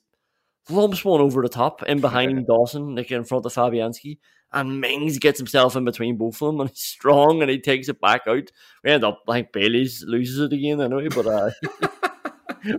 [0.68, 4.18] lumps one over the top in behind Dawson, like in front of Fabianski
[4.52, 7.88] and Mings gets himself in between both of them, and he's strong, and he takes
[7.88, 8.50] it back out.
[8.82, 11.50] We end up like Bailey's loses it again anyway, but uh,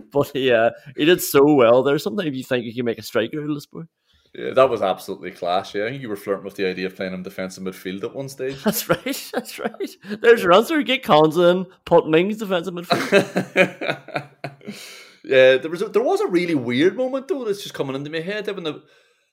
[0.12, 1.98] but yeah, he did so well there.
[1.98, 3.82] Sometimes you think you can make a striker out of this boy.
[4.34, 5.74] Yeah, that was absolutely class.
[5.74, 8.14] Yeah, I think you were flirting with the idea of playing him defensive midfield at
[8.14, 8.62] one stage.
[8.64, 9.30] That's right.
[9.32, 9.96] That's right.
[10.20, 10.80] There's your answer.
[10.82, 14.28] Get Konsa in, put Mings defensive midfield.
[15.24, 18.10] Yeah, there was a, there was a really weird moment though that's just coming into
[18.10, 18.82] my head when the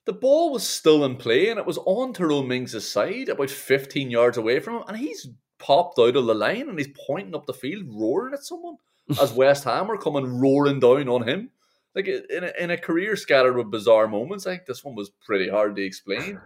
[0.06, 4.10] the ball was still in play and it was on Tyrone Mings' side, about 15
[4.10, 5.28] yards away from him, and he's
[5.58, 8.76] popped out of the line and he's pointing up the field, roaring at someone
[9.20, 11.50] as West Ham are coming roaring down on him.
[11.94, 15.10] Like in a, in a career scattered with bizarre moments, I think this one was
[15.26, 16.40] pretty hard to explain.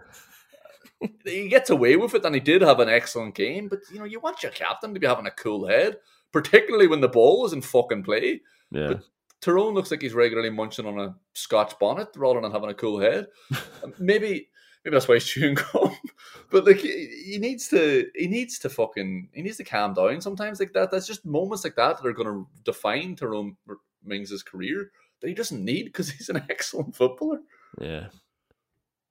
[1.23, 3.67] he gets away with it, and he did have an excellent game.
[3.67, 5.97] But you know, you want your captain to be having a cool head,
[6.31, 8.41] particularly when the ball is in fucking play.
[8.71, 8.87] Yeah.
[8.87, 9.03] But
[9.45, 12.99] Tyrone looks like he's regularly munching on a Scotch bonnet rather than having a cool
[12.99, 13.27] head.
[13.99, 14.49] maybe
[14.83, 15.95] maybe that's why he's chewing gum.
[16.49, 20.19] but like he, he, needs to he needs to fucking he needs to calm down
[20.19, 20.89] sometimes like that.
[20.89, 23.55] That's just moments like that that are going to define Tyrone
[24.03, 24.89] Mings' career
[25.21, 27.41] that he doesn't need because he's an excellent footballer.
[27.79, 28.07] Yeah,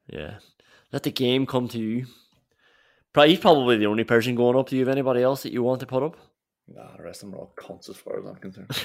[0.09, 0.39] yeah.
[0.93, 2.07] Let the game come to you.
[3.25, 4.81] He's probably the only person going up to you.
[4.81, 6.17] Have anybody else that you want to put up?
[6.67, 8.77] Nah, the rest of them are all cunts as far as I'm concerned.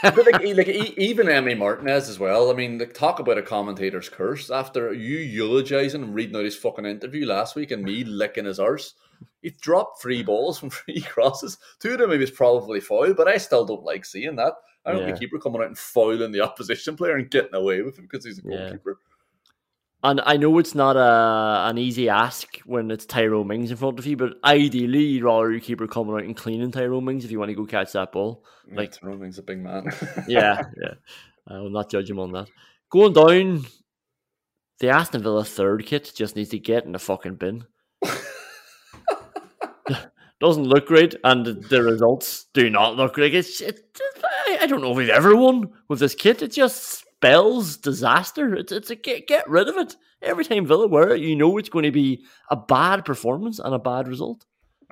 [0.14, 2.50] but like, like even Emi Martinez as well.
[2.50, 4.50] I mean, like, talk about a commentator's curse.
[4.50, 8.58] After you eulogizing and reading out his fucking interview last week and me licking his
[8.58, 8.94] arse,
[9.42, 11.58] he dropped three balls from three crosses.
[11.80, 14.54] Two of them he was probably foul, but I still don't like seeing that.
[14.84, 15.12] I don't yeah.
[15.12, 18.24] the keeper coming out and fouling the opposition player and getting away with it because
[18.24, 18.98] he's a goalkeeper.
[18.98, 19.09] Yeah.
[20.02, 23.98] And I know it's not a an easy ask when it's Tyrone Mings in front
[23.98, 27.30] of you, but ideally you'd rather your keeper coming out and cleaning Tyrone Mings if
[27.30, 28.42] you want to go catch that ball.
[28.72, 29.90] Like Tyrone Mings a big man.
[30.28, 30.94] yeah, yeah.
[31.46, 32.48] I will not judge him on that.
[32.90, 33.66] Going down,
[34.78, 37.66] the Aston Villa third kit just needs to get in the fucking bin.
[40.40, 43.34] doesn't look great, and the results do not look great.
[43.34, 43.80] It's, it,
[44.48, 46.40] I don't know if we've ever won with this kit.
[46.40, 48.54] It just spells disaster.
[48.54, 49.94] It's, it's a get, get rid of it.
[50.22, 53.74] Every time Villa wear it, you know it's going to be a bad performance and
[53.74, 54.46] a bad result.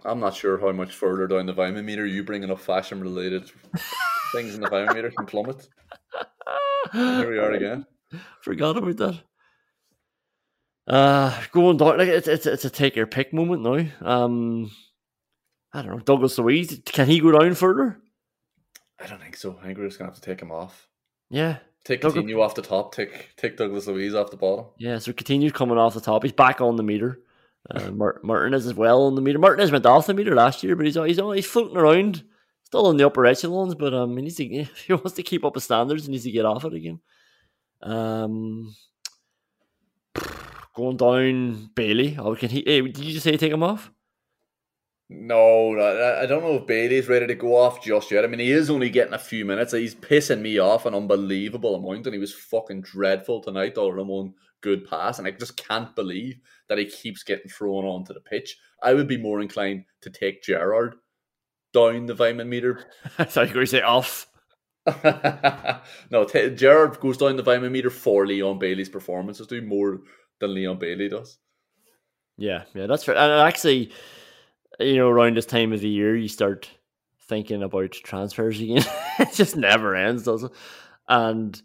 [0.05, 3.51] I'm not sure how much further down the Weimann meter you bringing up fashion related
[4.33, 5.69] things in the Vitamin meter can plummet.
[6.93, 7.87] Here we are again.
[8.43, 9.21] Forgot about that.
[10.87, 13.85] Uh, going down like it's it's, it's a take your pick moment now.
[14.01, 14.71] Um,
[15.73, 16.81] I don't know Douglas Luiz.
[16.87, 17.99] Can he go down further?
[18.99, 19.59] I don't think so.
[19.61, 20.89] I think we're just gonna have to take him off.
[21.29, 22.95] Yeah, Take Coutinho off the top.
[22.95, 24.67] Take take Douglas Luiz off the bottom.
[24.77, 24.99] yeah.
[24.99, 26.23] So Coutinho's coming off the top.
[26.23, 27.21] He's back on the meter.
[27.71, 27.91] Uh,
[28.23, 29.39] Martinez as well on the meter.
[29.39, 32.25] Martinez went off the meter last year, but he's he's he's floating around,
[32.65, 33.75] still in the upper echelons.
[33.75, 36.25] But um, he needs to if he wants to keep up his standards, he needs
[36.25, 37.01] to get off it again.
[37.83, 38.75] Um,
[40.75, 42.17] going down Bailey.
[42.19, 42.63] Oh, can he?
[42.67, 43.91] Hey, did you just say take him off?
[45.11, 48.25] No, I I don't know if Bailey's ready to go off just yet.
[48.25, 49.73] I mean, he is only getting a few minutes.
[49.73, 53.79] He's pissing me off an unbelievable amount, and he was fucking dreadful tonight.
[53.79, 58.13] All one good pass, and I just can't believe that he keeps getting thrown onto
[58.13, 58.59] the pitch.
[58.83, 60.97] I would be more inclined to take Gerrard
[61.73, 62.85] down the Weimann meter.
[63.19, 64.27] I thought you were going to say off.
[66.11, 70.01] no, t- Gerrard goes down the Weimann meter for Leon Bailey's performances, do more
[70.41, 71.39] than Leon Bailey does.
[72.37, 73.17] Yeah, yeah, that's fair.
[73.17, 73.91] And actually,
[74.79, 76.71] you know, around this time of the year, you start
[77.29, 78.85] thinking about transfers again.
[79.19, 80.53] it just never ends, does it?
[81.09, 81.61] And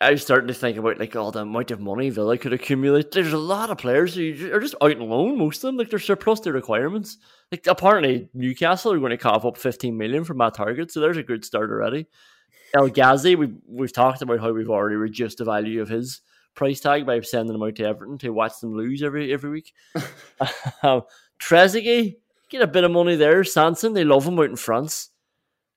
[0.00, 3.12] I was starting to think about like all the amount of money Villa could accumulate.
[3.12, 5.38] There's a lot of players who are just out on loan.
[5.38, 7.18] Most of them, like they're surplus to requirements.
[7.52, 11.18] Like apparently Newcastle are going to cough up 15 million for Matt Targett, so there's
[11.18, 12.06] a good start already.
[12.74, 16.20] El Ghazi, we've we've talked about how we've already reduced the value of his
[16.54, 19.72] price tag by sending him out to Everton to watch them lose every every week.
[20.82, 21.02] um,
[21.42, 22.16] Trezeguet,
[22.50, 23.42] get a bit of money there.
[23.42, 25.10] Sanson, they love him out in France.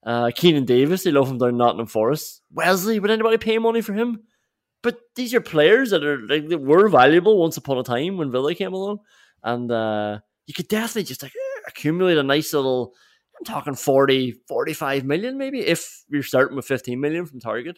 [0.05, 2.41] Uh, Keinan Davis, they love him down Nottingham Forest.
[2.51, 4.19] Wesley, would anybody pay money for him?
[4.83, 8.31] But these are players that are like that were valuable once upon a time when
[8.31, 8.99] Villa came along,
[9.43, 11.33] and uh, you could definitely just like
[11.67, 12.93] accumulate a nice little.
[13.39, 17.77] I'm talking 40, 45 million maybe if you're starting with 15 million from Targett.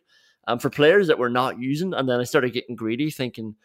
[0.49, 3.55] Um, for players that we're not using, and then I started getting greedy, thinking,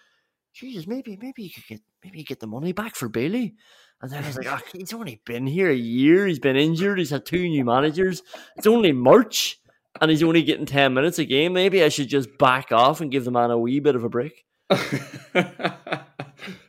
[0.54, 3.54] Jesus, maybe maybe you could get maybe you get the money back for Bailey.
[4.02, 6.26] And then I was like, oh, he's only been here a year.
[6.26, 6.98] He's been injured.
[6.98, 8.22] He's had two new managers.
[8.56, 9.60] It's only March,
[10.00, 11.52] and he's only getting ten minutes a game.
[11.52, 14.08] Maybe I should just back off and give the man a wee bit of a
[14.08, 14.44] break.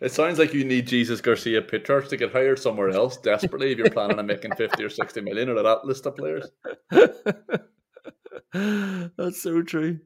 [0.02, 3.78] It sounds like you need Jesus Garcia Pitarch to get hired somewhere else desperately if
[3.78, 6.52] you're planning on making 50 or 60 million out of that list of players.
[9.18, 10.00] That's so true.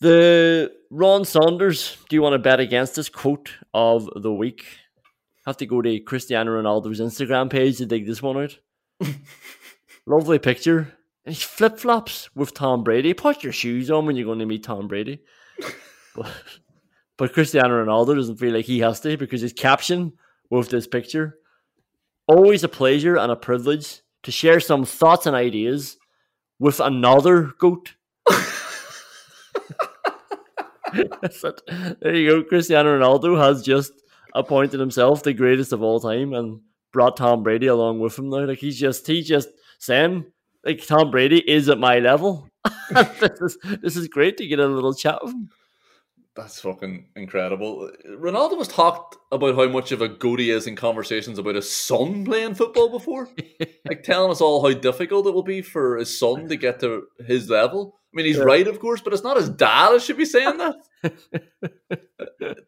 [0.00, 4.64] The Ron Saunders, do you want to bet against this quote of the week?
[5.50, 8.56] Have to go to Cristiano Ronaldo's Instagram page to dig this one out.
[10.06, 10.96] Lovely picture.
[11.26, 13.14] And he flip flops with Tom Brady.
[13.14, 15.24] Put your shoes on when you're going to meet Tom Brady.
[16.14, 16.30] but,
[17.16, 20.12] but Cristiano Ronaldo doesn't feel like he has to because his caption
[20.50, 21.36] with this picture
[22.28, 25.96] always a pleasure and a privilege to share some thoughts and ideas
[26.60, 27.96] with another goat.
[32.00, 32.44] There you go.
[32.44, 33.92] Cristiano Ronaldo has just
[34.34, 36.60] appointed himself the greatest of all time and
[36.92, 38.44] brought Tom Brady along with him now.
[38.44, 40.26] Like he's just he's just saying
[40.64, 42.48] like Tom Brady is at my level.
[42.90, 45.50] this is this is great to get a little chat with him.
[46.36, 47.90] That's fucking incredible.
[48.08, 51.70] Ronaldo was talked about how much of a goat he is in conversations about his
[51.70, 53.28] son playing football before.
[53.84, 57.08] like telling us all how difficult it will be for his son to get to
[57.26, 57.96] his level.
[58.12, 58.44] I mean, he's Yeah.
[58.44, 60.76] right, of course, but it's not his dad that should be saying that.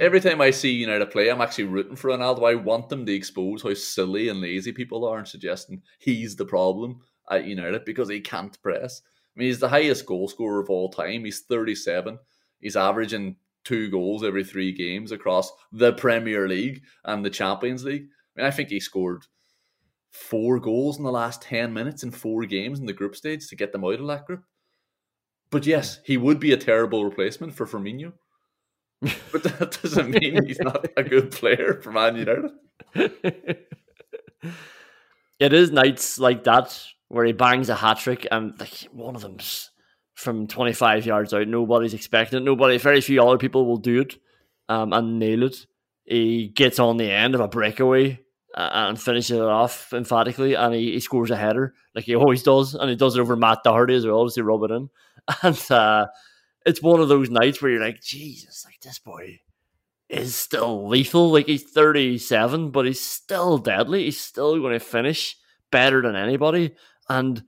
[0.00, 2.48] Every time I see United play, I'm actually rooting for Ronaldo.
[2.48, 6.44] I want them to expose how silly and lazy people are and suggesting he's the
[6.44, 7.00] problem
[7.30, 9.02] at United because he can't press.
[9.04, 11.24] I mean, he's the highest goal scorer of all time.
[11.24, 12.18] He's 37.
[12.60, 18.06] He's averaging two goals every three games across the Premier League and the Champions League.
[18.36, 19.26] I mean, I think he scored
[20.10, 23.56] four goals in the last 10 minutes in four games in the group stage to
[23.56, 24.42] get them out of that group.
[25.50, 28.12] But yes, he would be a terrible replacement for Firmino.
[29.32, 32.50] but that doesn't mean he's not a good player for Man United.
[35.38, 39.22] it is nights like that where he bangs a hat trick and like one of
[39.22, 39.70] them's
[40.14, 41.46] from 25 yards out.
[41.46, 42.42] Nobody's expecting it.
[42.42, 44.16] Nobody, very few other people will do it
[44.68, 45.66] um, and nail it.
[46.04, 48.20] He gets on the end of a breakaway
[48.54, 52.74] and finishes it off emphatically, and he, he scores a header like he always does,
[52.74, 54.90] and he does it over Matt Doherty as well, to rub it in.
[55.42, 56.06] And uh,
[56.68, 59.40] it's one of those nights where you're like, Jesus, like this boy,
[60.10, 61.32] is still lethal.
[61.32, 64.04] Like he's 37, but he's still deadly.
[64.04, 65.36] He's still going to finish
[65.72, 66.74] better than anybody.
[67.08, 67.42] And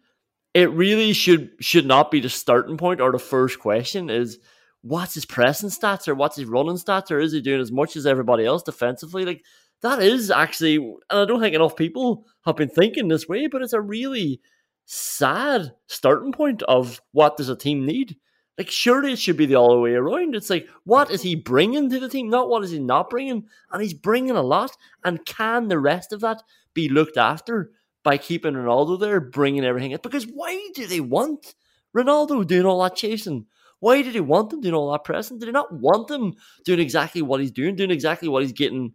[0.54, 4.38] it really should should not be the starting point or the first question is
[4.80, 7.94] what's his pressing stats or what's his running stats or is he doing as much
[7.96, 9.24] as everybody else defensively?
[9.26, 9.44] Like
[9.82, 13.62] that is actually and I don't think enough people have been thinking this way, but
[13.62, 14.40] it's a really
[14.86, 18.16] sad starting point of what does a team need.
[18.60, 20.34] Like, surely it should be the other way around.
[20.34, 22.28] It's like, what is he bringing to the team?
[22.28, 23.46] Not what is he not bringing.
[23.72, 24.72] And he's bringing a lot.
[25.02, 26.42] And can the rest of that
[26.74, 27.70] be looked after
[28.02, 30.00] by keeping Ronaldo there, bringing everything in?
[30.02, 31.54] Because why do they want
[31.96, 33.46] Ronaldo doing all that chasing?
[33.78, 35.38] Why did he want him doing all that pressing?
[35.38, 36.34] Did he not want him
[36.66, 38.92] doing exactly what he's doing, doing exactly what he's getting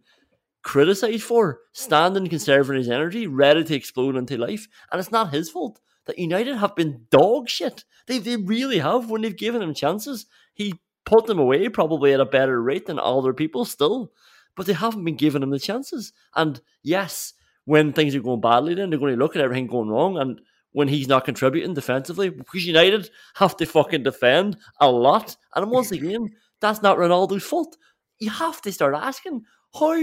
[0.62, 1.58] criticized for?
[1.72, 4.68] Standing, conserving his energy, ready to explode into life.
[4.92, 7.84] And it's not his fault that United have been dog shit.
[8.06, 9.10] They, they really have.
[9.10, 12.98] When they've given him chances, he put them away probably at a better rate than
[12.98, 14.12] other people still.
[14.56, 16.12] But they haven't been giving him the chances.
[16.34, 17.34] And yes,
[17.64, 20.16] when things are going badly, then they're going to look at everything going wrong.
[20.16, 20.40] And
[20.72, 25.36] when he's not contributing defensively, because United have to fucking defend a lot.
[25.54, 26.30] And once again,
[26.60, 27.76] that's not Ronaldo's fault.
[28.18, 29.44] You have to start asking
[29.78, 29.94] how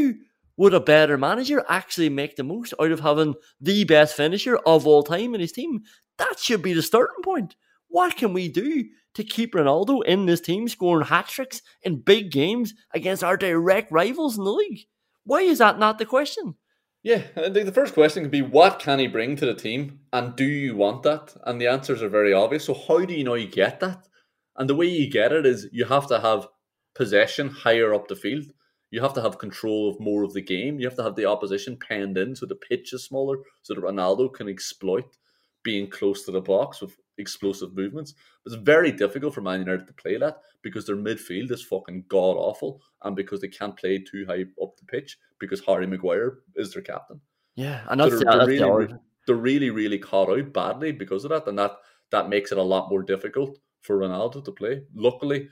[0.58, 4.86] would a better manager actually make the most out of having the best finisher of
[4.86, 5.82] all time in his team?
[6.18, 7.56] That should be the starting point.
[7.88, 8.86] What can we do
[9.16, 13.92] to keep Ronaldo in this team scoring hat tricks in big games against our direct
[13.92, 14.82] rivals in the league?
[15.26, 16.56] Why is that not the question?
[17.04, 20.46] Yeah, the first question could be what can he bring to the team and do
[20.46, 21.36] you want that?
[21.44, 22.66] And the answers are very obvious.
[22.66, 24.08] So, how do you know you get that?
[24.56, 26.48] And the way you get it is you have to have
[26.96, 28.46] possession higher up the field
[28.94, 30.80] you have to have control of more of the game.
[30.80, 33.82] You have to have the opposition penned in so the pitch is smaller, so that
[33.82, 35.18] Ronaldo can exploit
[35.64, 38.14] being close to the box with explosive movements.
[38.46, 42.36] It's very difficult for Man United to play that because their midfield is fucking god
[42.38, 46.72] awful and because they can't play too high up the pitch because Harry Maguire is
[46.72, 47.20] their captain.
[47.56, 48.94] Yeah, and that's, so they're, that's they're really,
[49.26, 51.78] they're really, really caught out badly because of that, and that
[52.12, 54.84] that makes it a lot more difficult for Ronaldo to play.
[54.94, 55.50] Luckily,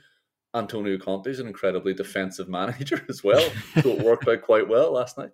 [0.54, 3.50] Antonio Conte is an incredibly defensive manager as well,
[3.82, 5.30] so it worked out quite well last night.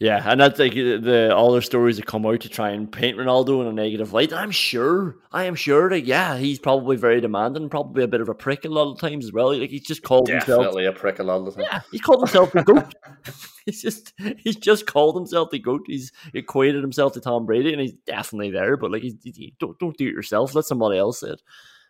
[0.00, 3.18] Yeah, and that's like the all the stories that come out to try and paint
[3.18, 4.32] Ronaldo in a negative light.
[4.32, 8.28] I'm sure, I am sure that yeah, he's probably very demanding, probably a bit of
[8.28, 9.58] a prick a lot of times as well.
[9.58, 11.64] Like he's just called definitely himself a prick a lot of the time.
[11.68, 12.94] Yeah, he called himself the goat.
[13.66, 15.82] he's just he's just called himself the goat.
[15.88, 18.76] He's equated himself to Tom Brady, and he's definitely there.
[18.76, 20.54] But like, he's, he, don't don't do it yourself.
[20.54, 21.42] Let somebody else say it.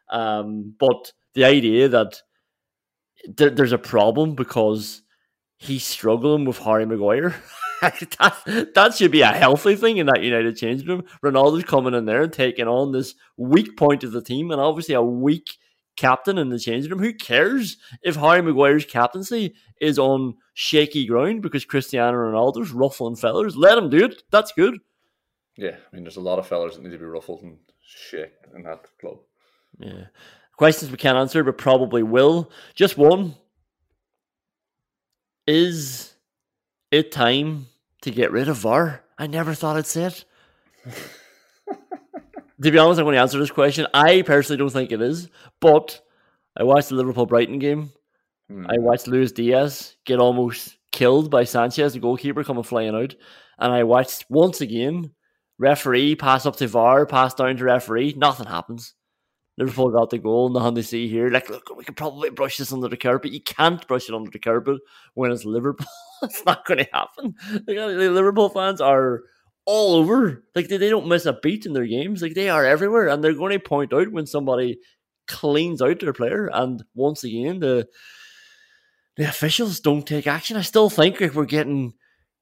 [0.09, 2.20] Um, but the idea that
[3.37, 5.03] th- there's a problem because
[5.57, 7.35] he's struggling with Harry Maguire.
[7.81, 11.05] that, that should be a healthy thing in that United changing room.
[11.24, 14.95] Ronaldo's coming in there and taking on this weak point of the team, and obviously
[14.95, 15.59] a weak
[15.97, 17.01] captain in the changing room.
[17.01, 23.57] Who cares if Harry Maguire's captaincy is on shaky ground because Cristiano Ronaldo's ruffling feathers?
[23.57, 24.22] Let him do it.
[24.31, 24.79] That's good.
[25.57, 28.31] Yeah, I mean, there's a lot of fellas that need to be ruffled and shake
[28.55, 29.18] in that club.
[29.79, 30.05] Yeah.
[30.59, 32.51] Questions we can't answer, but probably will.
[32.75, 33.37] Just one.
[35.47, 36.15] Is
[36.91, 37.67] it time
[38.03, 39.05] to get rid of VAR?
[39.17, 40.25] I never thought I'd say it.
[42.61, 43.87] to be honest, I'm going to answer this question.
[43.95, 45.29] I personally don't think it is,
[45.61, 46.01] but
[46.57, 47.93] I watched the Liverpool Brighton game.
[48.51, 48.67] Mm.
[48.69, 53.15] I watched Luis Diaz get almost killed by Sanchez, the goalkeeper, coming flying out.
[53.61, 55.13] And I watched once again
[55.57, 58.15] referee pass up to VAR, pass down to referee.
[58.17, 58.95] Nothing happens.
[59.59, 61.31] Liverpool got the goal, and nothing to see here.
[61.31, 63.33] Like, look, we could probably brush this under the carpet.
[63.33, 64.81] You can't brush it under the carpet
[65.15, 65.87] when it's Liverpool.
[66.23, 67.35] it's not going to happen.
[67.67, 69.23] Like, uh, the Liverpool fans are
[69.67, 70.45] all over.
[70.55, 72.23] Like, they, they don't miss a beat in their games.
[72.23, 74.79] Like, they are everywhere, and they're going to point out when somebody
[75.27, 76.49] cleans out their player.
[76.53, 77.89] And once again, the
[79.17, 80.57] the officials don't take action.
[80.57, 81.95] I still think like, we're getting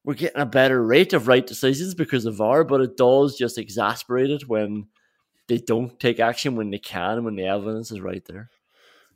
[0.05, 3.57] we're getting a better rate of right decisions because of VAR, but it does just
[3.57, 4.87] exasperate it when
[5.49, 8.51] they don't take action when they can when the evidence is right there.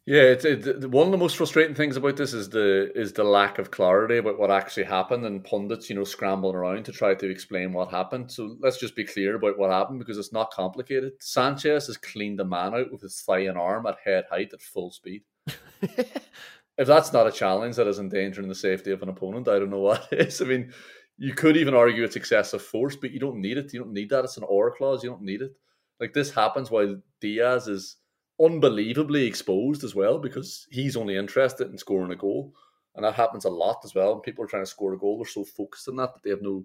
[0.07, 3.23] Yeah, it's, it's, one of the most frustrating things about this is the is the
[3.23, 7.15] lack of clarity about what actually happened, and pundits, you know, scrambling around to try
[7.15, 8.33] to explain what happened.
[8.33, 11.13] So let's just be clear about what happened because it's not complicated.
[11.21, 14.63] Sanchez has cleaned the man out with his thigh and arm at head height at
[14.63, 15.23] full speed.
[15.83, 19.71] if that's not a challenge that is endangering the safety of an opponent, I don't
[19.71, 20.41] know what is.
[20.41, 20.73] I mean,
[21.19, 23.73] you could even argue it's excessive force, but you don't need it.
[23.75, 24.25] You don't need that.
[24.25, 25.05] It's an or clause.
[25.05, 25.53] You don't need it.
[26.01, 27.97] Like this happens while Diaz is
[28.41, 32.55] unbelievably exposed as well because he's only interested in scoring a goal,
[32.97, 34.19] and that happens a lot as well.
[34.19, 36.43] People are trying to score a goal, they're so focused on that that they have
[36.43, 36.65] no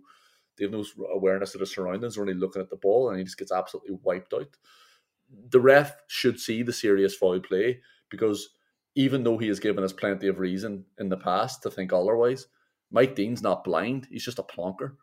[0.57, 2.15] they have no awareness of the surroundings.
[2.15, 4.55] They're only looking at the ball, and he just gets absolutely wiped out.
[5.49, 8.49] The ref should see the serious foul play because
[8.95, 12.47] even though he has given us plenty of reason in the past to think otherwise,
[12.91, 14.07] Mike Dean's not blind.
[14.09, 14.93] He's just a plonker.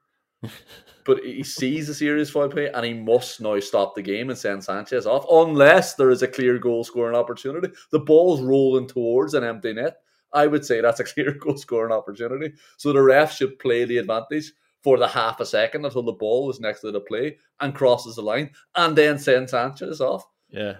[1.04, 4.38] But he sees a serious foul play and he must now stop the game and
[4.38, 7.68] send Sanchez off unless there is a clear goal scoring opportunity.
[7.90, 9.96] The ball's rolling towards an empty net.
[10.32, 12.54] I would say that's a clear goal scoring opportunity.
[12.76, 16.50] So the ref should play the advantage for the half a second until the ball
[16.50, 20.24] is next to the play and crosses the line and then send Sanchez off.
[20.48, 20.76] Yeah.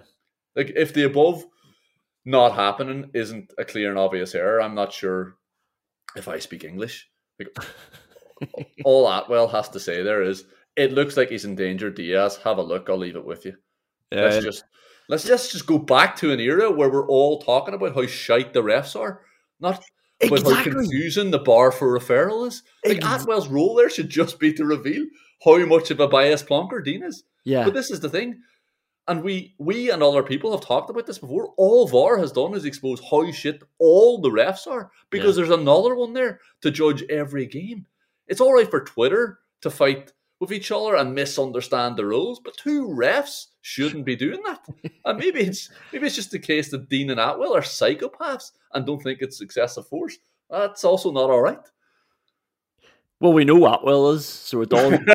[0.55, 1.45] Like if the above
[2.25, 5.35] not happening isn't a clear and obvious error, I'm not sure
[6.15, 7.09] if I speak English.
[7.39, 7.55] Like,
[8.85, 11.89] all Attwell has to say there is it looks like he's in danger.
[11.89, 12.89] Diaz, have a look.
[12.89, 13.55] I'll leave it with you.
[14.11, 14.21] Yeah.
[14.21, 14.63] Let's just
[15.09, 18.53] let's just just go back to an era where we're all talking about how shite
[18.53, 19.21] the refs are,
[19.59, 19.83] not
[20.21, 20.71] about how Exactly.
[20.71, 22.63] confusing the bar for referral is.
[22.85, 25.05] Like Ex- Attwell's role there should just be to reveal
[25.43, 27.23] how much of a bias plonker Dean is.
[27.43, 27.65] Yeah.
[27.65, 28.41] But this is the thing.
[29.07, 31.53] And we we and other people have talked about this before.
[31.57, 35.93] All VAR has done is expose how shit all the refs are because there's another
[35.93, 37.85] one there to judge every game.
[38.27, 42.57] It's all right for Twitter to fight with each other and misunderstand the rules, but
[42.57, 44.65] two refs shouldn't be doing that.
[45.05, 48.85] and maybe it's maybe it's just the case that Dean and Attwell are psychopaths and
[48.85, 50.17] don't think it's excessive force.
[50.49, 51.65] That's also not all right.
[53.19, 54.99] Well, we know Attwell is, so it does.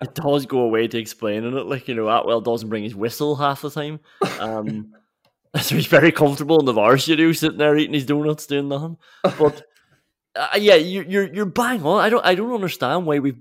[0.00, 1.66] it does go away to explaining it.
[1.66, 3.98] Like you know, Attwell doesn't bring his whistle half the time.
[4.38, 4.94] Um,
[5.60, 8.98] so he's very comfortable in the VAR studio, sitting there eating his donuts, doing nothing.
[9.22, 9.64] But
[10.36, 12.00] uh, yeah, you're you're you're bang on.
[12.00, 13.34] I don't I don't understand why we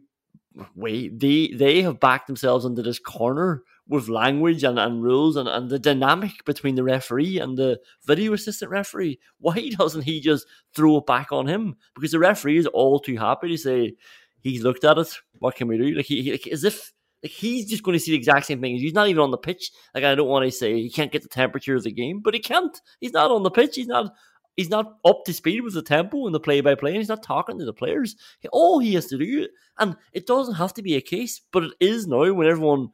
[0.76, 5.50] why they they have backed themselves into this corner with language and, and rules and,
[5.50, 9.20] and the dynamic between the referee and the video assistant referee.
[9.40, 11.76] Why doesn't he just throw it back on him?
[11.96, 13.96] Because the referee is all too happy to say
[14.42, 15.14] he's looked at it.
[15.40, 15.96] What can we do?
[15.96, 18.62] Like he, he like, as if like he's just going to see the exact same
[18.62, 18.76] thing.
[18.76, 19.72] He's not even on the pitch.
[19.94, 22.34] Like I don't want to say he can't get the temperature of the game, but
[22.34, 22.80] he can't.
[23.00, 23.76] He's not on the pitch.
[23.76, 24.14] He's not.
[24.56, 27.10] He's not up to speed with the tempo and the play by play, and he's
[27.10, 28.16] not talking to the players.
[28.52, 29.48] All he has to do,
[29.80, 32.90] and it doesn't have to be a case, but it is now when everyone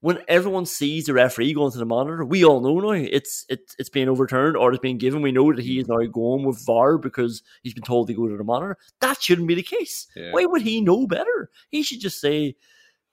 [0.00, 3.74] when everyone sees the referee going to the monitor, we all know now it's it's
[3.78, 5.22] it's being overturned or it's being given.
[5.22, 8.28] We know that he is now going with VAR because he's been told to go
[8.28, 8.76] to the monitor.
[9.00, 10.06] That shouldn't be the case.
[10.14, 10.30] Yeah.
[10.32, 11.50] Why would he know better?
[11.70, 12.54] He should just say,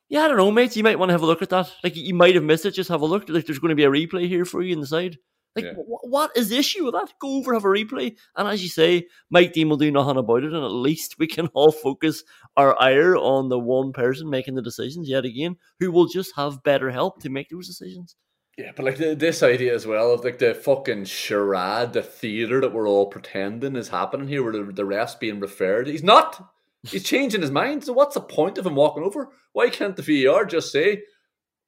[0.10, 0.78] "Yeah, I don't know, mates.
[0.78, 1.72] You might want to have a look at that.
[1.84, 2.72] Like you might have missed it.
[2.72, 3.28] Just have a look.
[3.30, 5.18] Like there's going to be a replay here for you in the side."
[5.56, 5.74] Like, Yeah.
[5.74, 7.14] wh- what is the issue with that?
[7.20, 10.44] Go over, have a replay, and as you say, Mike Dean will do nothing about
[10.44, 12.24] it, and at least we can all focus
[12.58, 16.62] our ire on the one person making the decisions yet again, who will just have
[16.64, 18.16] better help to make those decisions.
[18.58, 22.62] Yeah, but like the, this idea as well of like the fucking charade, the theater
[22.62, 25.88] that we're all pretending is happening here, where the, the ref's being referred.
[25.88, 26.52] He's not.
[26.84, 27.84] He's changing his mind.
[27.84, 29.30] So what's the point of him walking over?
[29.54, 31.02] Why can't the VAR just say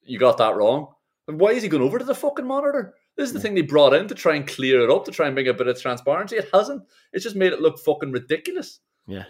[0.03, 0.93] you got that wrong?
[1.27, 2.93] And why is he going over to the fucking monitor?
[3.17, 5.25] This is the thing they brought in to try and clear it up, to try
[5.25, 6.37] and bring a bit of transparency.
[6.37, 6.83] It hasn't.
[7.11, 8.79] It's just made it look fucking ridiculous.
[9.07, 9.25] Yeah.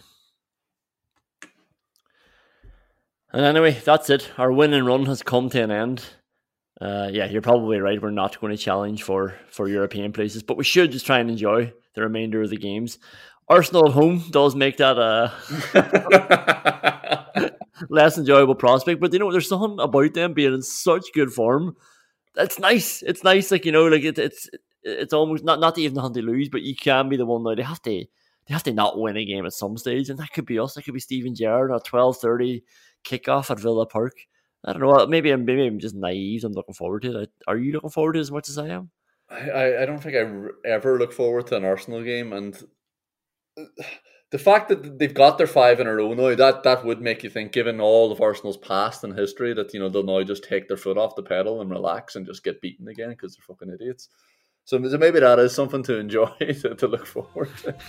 [3.31, 4.29] And anyway, that's it.
[4.37, 6.03] Our win and run has come to an end.
[6.81, 8.01] Uh, yeah, you're probably right.
[8.01, 11.29] We're not going to challenge for for European places, but we should just try and
[11.29, 12.99] enjoy the remainder of the games.
[13.49, 15.31] Arsenal at home does make that a
[17.89, 21.75] less enjoyable prospect, but you know there's something about them being in such good form.
[22.37, 23.01] That's nice.
[23.01, 24.47] It's nice, like you know, like it, it's
[24.83, 27.55] it's almost not not even have to lose, but you can be the one now.
[27.55, 30.31] They have to they have to not win a game at some stage, and that
[30.31, 30.75] could be us.
[30.75, 32.63] That could be Steven Gerrard at twelve thirty
[33.03, 34.13] kickoff at Villa Park.
[34.63, 35.05] I don't know.
[35.07, 36.43] Maybe I'm maybe I'm just naive.
[36.43, 37.31] I'm looking forward to it.
[37.47, 38.91] Are you looking forward to it as much as I am?
[39.29, 42.55] I, I- I don't think I ever look forward to an Arsenal game, and
[43.57, 43.63] uh,
[44.29, 47.23] the fact that they've got their five in a row now, that that would make
[47.23, 50.43] you think, given all of Arsenal's past and history, that you know they'll now just
[50.43, 53.45] take their foot off the pedal and relax and just get beaten again because they're
[53.47, 54.09] fucking idiots.
[54.65, 57.75] So so maybe that is something to enjoy to, to look forward to.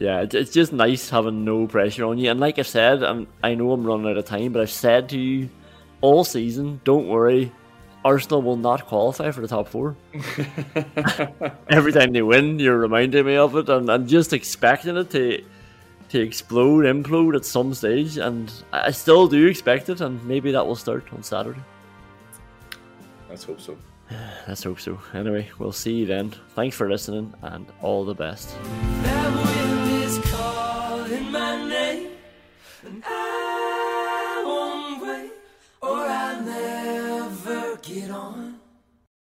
[0.00, 2.30] Yeah, it's, just nice having no pressure on you.
[2.30, 5.08] And like I said, I'm, I know I'm running out of time, but I've said
[5.08, 5.50] to you
[6.02, 7.50] all season, don't worry,
[8.08, 9.94] Arsenal will not qualify for the top four.
[11.68, 15.44] Every time they win, you're reminding me of it, and I'm just expecting it to
[16.12, 20.52] to explode, implode at some stage, and I I still do expect it, and maybe
[20.52, 21.64] that will start on Saturday.
[23.28, 23.76] Let's hope so.
[24.48, 24.98] Let's hope so.
[25.12, 26.34] Anyway, we'll see you then.
[26.54, 28.48] Thanks for listening, and all the best.